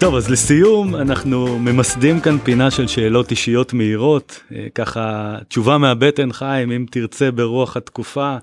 טוב, 0.00 0.14
אז 0.14 0.30
לסיום, 0.30 0.94
אנחנו 0.94 1.58
ממסדים 1.58 2.20
כאן 2.20 2.38
פינה 2.38 2.70
של 2.70 2.86
שאלות 2.86 3.30
אישיות 3.30 3.72
מהירות, 3.72 4.42
אה, 4.52 4.66
ככה 4.74 5.36
תשובה 5.48 5.78
מהבטן 5.78 6.32
חיים, 6.32 6.70
אם 6.70 6.86
תרצה 6.90 7.30
ברוח 7.30 7.76
התקופה, 7.76 8.36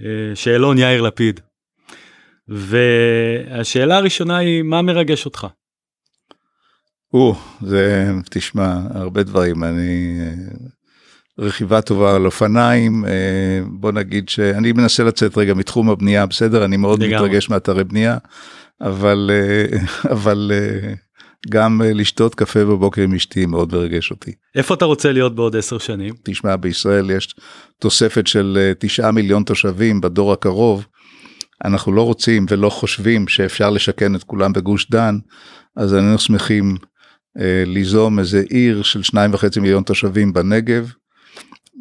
אה, 0.00 0.34
שאלון 0.34 0.78
יאיר 0.78 1.02
לפיד. 1.02 1.40
והשאלה 2.48 3.96
הראשונה 3.96 4.36
היא, 4.36 4.62
מה 4.62 4.82
מרגש 4.82 5.26
אותך? 5.26 5.46
או, 7.14 7.34
זה, 7.60 8.10
תשמע, 8.30 8.78
הרבה 8.90 9.22
דברים, 9.22 9.64
אני 9.64 10.18
רכיבה 11.40 11.80
טובה 11.80 12.16
על 12.16 12.26
אופניים 12.26 13.04
אה, 13.04 13.10
בוא 13.66 13.92
נגיד 13.92 14.28
שאני 14.28 14.72
מנסה 14.72 15.04
לצאת 15.04 15.38
רגע 15.38 15.54
מתחום 15.54 15.90
הבנייה 15.90 16.26
בסדר 16.26 16.64
אני 16.64 16.76
מאוד 16.76 17.02
לגמרי. 17.02 17.16
מתרגש 17.16 17.48
מאתרי 17.48 17.84
בנייה 17.84 18.18
אבל 18.80 19.30
אה, 19.32 19.78
אבל 20.14 20.52
אה, 20.54 20.92
גם 21.50 21.80
לשתות 21.84 22.34
קפה 22.34 22.64
בבוקר 22.64 23.02
עם 23.02 23.14
אשתי 23.14 23.46
מאוד 23.46 23.74
מרגש 23.74 24.10
אותי. 24.10 24.32
איפה 24.54 24.74
אתה 24.74 24.84
רוצה 24.84 25.12
להיות 25.12 25.34
בעוד 25.34 25.56
עשר 25.56 25.78
שנים? 25.78 26.14
תשמע 26.24 26.56
בישראל 26.56 27.10
יש 27.10 27.34
תוספת 27.80 28.26
של 28.26 28.72
תשעה 28.78 29.12
מיליון 29.12 29.42
תושבים 29.42 30.00
בדור 30.00 30.32
הקרוב. 30.32 30.86
אנחנו 31.64 31.92
לא 31.92 32.02
רוצים 32.02 32.46
ולא 32.48 32.68
חושבים 32.68 33.28
שאפשר 33.28 33.70
לשכן 33.70 34.14
את 34.14 34.24
כולם 34.24 34.52
בגוש 34.52 34.90
דן 34.90 35.18
אז 35.76 35.92
היינו 35.92 36.18
שמחים 36.18 36.76
ליזום 37.66 38.18
איזה 38.18 38.42
עיר 38.50 38.82
של 38.82 39.02
שניים 39.02 39.34
וחצי 39.34 39.60
מיליון 39.60 39.82
תושבים 39.82 40.32
בנגב 40.32 40.92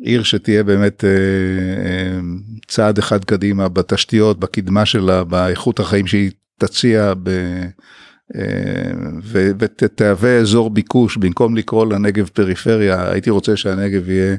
עיר 0.04 0.24
שתהיה 0.24 0.64
באמת 0.64 1.04
אה, 1.04 1.10
אה, 1.10 2.20
צעד 2.68 2.98
אחד 2.98 3.26
קדימה 3.26 3.70
בתשתיות, 3.70 4.40
בקדמה 4.40 4.86
שלה, 4.86 5.24
באיכות 5.24 5.80
החיים 5.80 6.08
שהיא 6.08 6.32
תציע, 6.60 7.14
ב, 7.24 7.30
אה, 8.36 8.92
ותהווה 9.60 10.38
אזור 10.38 10.70
ביקוש, 10.70 11.18
במקום 11.18 11.56
לקרוא 11.56 11.86
לנגב 11.86 12.28
פריפריה, 12.28 13.12
הייתי 13.12 13.30
רוצה 13.30 13.58
שהנגב 13.58 14.10
יהיה 14.10 14.36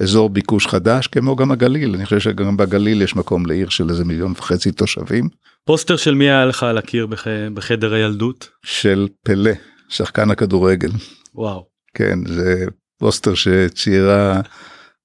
אזור 0.00 0.30
ביקוש 0.30 0.66
חדש, 0.66 1.06
כמו 1.06 1.36
גם 1.36 1.50
הגליל, 1.50 1.94
אני 1.94 2.04
חושב 2.04 2.20
שגם 2.20 2.56
בגליל 2.56 3.02
יש 3.02 3.16
מקום 3.16 3.46
לעיר 3.46 3.68
של 3.68 3.90
איזה 3.90 4.04
מיליון 4.04 4.32
וחצי 4.32 4.72
תושבים. 4.72 5.28
פוסטר 5.64 5.96
של 5.96 6.14
מי 6.14 6.24
היה 6.24 6.46
לך 6.46 6.62
על 6.62 6.78
הקיר 6.78 7.06
בח... 7.06 7.26
בחדר 7.54 7.94
הילדות? 7.94 8.48
של 8.64 9.08
פלה, 9.24 9.50
שחקן 9.88 10.30
הכדורגל. 10.30 10.90
וואו. 11.34 11.66
כן, 11.94 12.18
זה 12.26 12.64
פוסטר 12.98 13.34
שציירה 13.34 14.40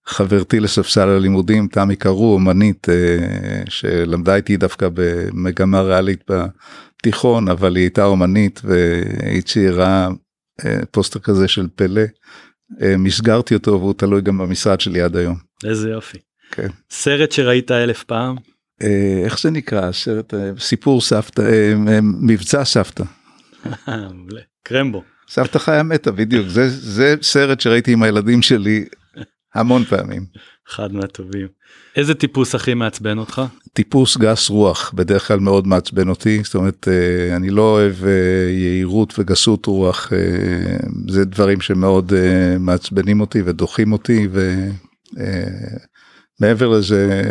חברתי 0.05 0.59
לספסל 0.59 1.09
הלימודים 1.09 1.67
תמי 1.67 1.95
קרו 1.95 2.33
אומנית 2.33 2.89
אה, 2.89 3.63
שלמדה 3.69 4.35
איתי 4.35 4.57
דווקא 4.57 4.89
במגמה 4.93 5.81
ריאלית 5.81 6.23
בתיכון 6.29 7.49
אבל 7.49 7.75
היא 7.75 7.83
הייתה 7.83 8.05
אומנית 8.05 8.61
והיא 8.63 9.41
ציירה 9.41 10.09
אה, 10.65 10.79
פוסטר 10.91 11.19
כזה 11.19 11.47
של 11.47 11.67
פלה. 11.75 12.01
אה, 12.81 12.97
מסגרתי 12.97 13.53
אותו 13.53 13.71
והוא 13.71 13.93
תלוי 13.93 14.21
גם 14.21 14.37
במשרד 14.37 14.79
שלי 14.79 15.01
עד 15.01 15.15
היום. 15.15 15.35
איזה 15.65 15.89
יופי. 15.89 16.17
כן. 16.51 16.67
סרט 16.91 17.31
שראית 17.31 17.71
אלף 17.71 18.03
פעם? 18.03 18.35
איך 19.25 19.39
זה 19.39 19.51
נקרא 19.51 19.91
סרט 19.91 20.33
סיפור 20.59 21.01
סבתא 21.01 21.73
מבצע 22.03 22.65
סבתא. 22.65 23.03
קרמבו. 24.63 25.03
סבתא 25.29 25.59
חיה 25.59 25.83
מתה 25.83 26.11
בדיוק 26.11 26.47
זה 26.47 26.69
זה 26.69 27.15
סרט 27.21 27.59
שראיתי 27.61 27.93
עם 27.93 28.03
הילדים 28.03 28.41
שלי 28.41 28.85
המון 29.55 29.83
פעמים. 29.83 30.25
אחד 30.69 30.93
מהטובים. 30.93 31.47
איזה 31.95 32.13
טיפוס 32.13 32.55
הכי 32.55 32.73
מעצבן 32.73 33.17
אותך? 33.17 33.41
טיפוס 33.73 34.17
גס 34.17 34.49
רוח 34.49 34.91
בדרך 34.95 35.27
כלל 35.27 35.39
מאוד 35.39 35.67
מעצבן 35.67 36.09
אותי 36.09 36.41
זאת 36.43 36.55
אומרת 36.55 36.87
אה, 36.87 37.35
אני 37.35 37.49
לא 37.49 37.61
אוהב 37.61 38.05
אה, 38.05 38.51
יהירות 38.51 39.19
וגסות 39.19 39.65
רוח 39.65 40.13
אה, 40.13 40.77
זה 41.07 41.25
דברים 41.25 41.61
שמאוד 41.61 42.13
מעצבנים 42.59 43.21
אותי 43.21 43.41
ודוחים 43.45 43.91
אותי. 43.91 44.27
ו... 44.31 44.67
מעבר 46.39 46.67
לזה, 46.67 47.21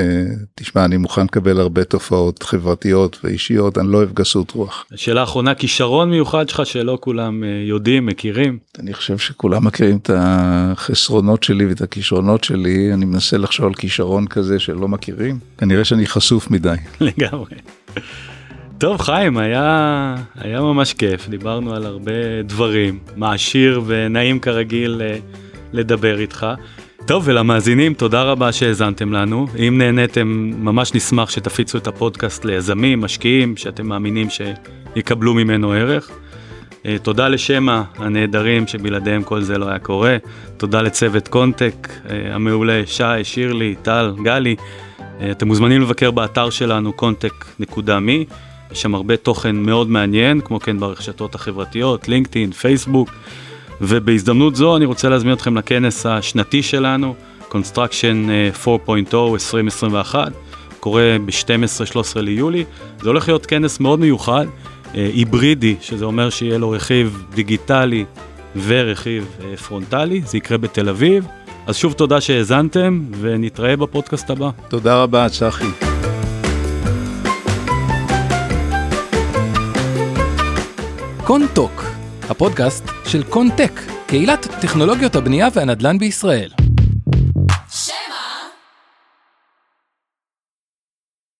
תשמע, 0.54 0.84
אני 0.84 0.96
מוכן 0.96 1.24
לקבל 1.24 1.60
הרבה 1.60 1.84
תופעות 1.84 2.42
חברתיות 2.42 3.18
ואישיות, 3.24 3.78
אני 3.78 3.92
לא 3.92 3.98
אוהב 3.98 4.12
גסות 4.12 4.50
רוח. 4.50 4.84
שאלה 4.94 5.22
אחרונה, 5.22 5.54
כישרון 5.54 6.10
מיוחד 6.10 6.48
שלך 6.48 6.66
שלא 6.66 6.98
כולם 7.00 7.44
אה, 7.44 7.48
יודעים, 7.68 8.06
מכירים? 8.06 8.58
אני 8.78 8.94
חושב 8.94 9.18
שכולם 9.18 9.66
מכירים 9.66 9.96
את 9.96 10.10
החסרונות 10.14 11.42
שלי 11.42 11.66
ואת 11.66 11.80
הכישרונות 11.80 12.44
שלי, 12.44 12.94
אני 12.94 13.04
מנסה 13.04 13.38
לחשוב 13.38 13.66
על 13.66 13.74
כישרון 13.74 14.26
כזה 14.26 14.58
שלא 14.58 14.88
מכירים, 14.88 15.38
כנראה 15.58 15.84
שאני 15.84 16.06
חשוף 16.06 16.50
מדי. 16.50 16.74
לגמרי. 17.00 17.54
טוב 18.78 19.00
חיים 19.00 19.38
היה 19.38 20.14
היה 20.34 20.60
ממש 20.60 20.94
כיף 20.94 21.28
דיברנו 21.28 21.74
על 21.74 21.86
הרבה 21.86 22.42
דברים 22.44 22.98
מעשיר 23.16 23.82
ונעים 23.86 24.40
כרגיל 24.40 25.02
אה, 25.04 25.18
לדבר 25.72 26.18
איתך. 26.18 26.46
טוב, 27.06 27.22
ולמאזינים, 27.26 27.94
תודה 27.94 28.22
רבה 28.22 28.52
שהאזנתם 28.52 29.12
לנו. 29.12 29.46
אם 29.68 29.78
נהניתם, 29.78 30.52
ממש 30.58 30.94
נשמח 30.94 31.30
שתפיצו 31.30 31.78
את 31.78 31.86
הפודקאסט 31.86 32.44
ליזמים, 32.44 33.00
משקיעים, 33.00 33.56
שאתם 33.56 33.86
מאמינים 33.86 34.28
שיקבלו 34.30 35.34
ממנו 35.34 35.72
ערך. 35.72 36.10
אה, 36.86 36.96
תודה 37.02 37.28
לשמע 37.28 37.82
הנהדרים 37.96 38.66
שבלעדיהם 38.66 39.22
כל 39.22 39.40
זה 39.40 39.58
לא 39.58 39.68
היה 39.68 39.78
קורה. 39.78 40.16
תודה 40.56 40.82
לצוות 40.82 41.28
קונטק 41.28 41.88
אה, 42.10 42.34
המעולה, 42.34 42.82
שי, 42.86 43.24
שירלי, 43.24 43.74
טל, 43.82 44.14
גלי. 44.24 44.56
אה, 45.20 45.30
אתם 45.30 45.46
מוזמנים 45.46 45.82
לבקר 45.82 46.10
באתר 46.10 46.50
שלנו 46.50 46.92
contech.me. 46.92 48.24
יש 48.72 48.82
שם 48.82 48.94
הרבה 48.94 49.16
תוכן 49.16 49.56
מאוד 49.56 49.90
מעניין, 49.90 50.40
כמו 50.40 50.60
כן 50.60 50.80
ברשתות 50.80 51.34
החברתיות, 51.34 52.08
לינקדאין, 52.08 52.52
פייסבוק. 52.52 53.10
ובהזדמנות 53.82 54.56
זו 54.56 54.76
אני 54.76 54.84
רוצה 54.84 55.08
להזמין 55.08 55.32
אתכם 55.32 55.56
לכנס 55.56 56.06
השנתי 56.06 56.62
שלנו, 56.62 57.14
Construction 57.50 58.28
4.0 58.64 58.66
2021, 59.32 60.32
קורה 60.80 61.16
ב-12-13 61.26 62.20
ליולי. 62.20 62.64
זה 63.00 63.08
הולך 63.08 63.28
להיות 63.28 63.46
כנס 63.46 63.80
מאוד 63.80 64.00
מיוחד, 64.00 64.46
אה, 64.94 65.10
היברידי, 65.14 65.76
שזה 65.80 66.04
אומר 66.04 66.30
שיהיה 66.30 66.58
לו 66.58 66.70
רכיב 66.70 67.24
דיגיטלי 67.34 68.04
ורכיב 68.66 69.26
אה, 69.44 69.56
פרונטלי, 69.56 70.22
זה 70.26 70.36
יקרה 70.36 70.58
בתל 70.58 70.88
אביב. 70.88 71.26
אז 71.66 71.76
שוב 71.76 71.92
תודה 71.92 72.20
שהאזנתם, 72.20 73.04
ונתראה 73.20 73.76
בפודקאסט 73.76 74.30
הבא. 74.30 74.50
תודה 74.68 75.02
רבה, 75.02 75.28
צחי. 75.28 75.66
קונטוק 81.24 81.91
הפודקאסט 82.30 82.84
של 83.06 83.22
קונטק, 83.22 83.80
קהילת 84.06 84.48
טכנולוגיות 84.60 85.16
הבנייה 85.16 85.48
והנדל"ן 85.54 85.98
בישראל. 85.98 86.61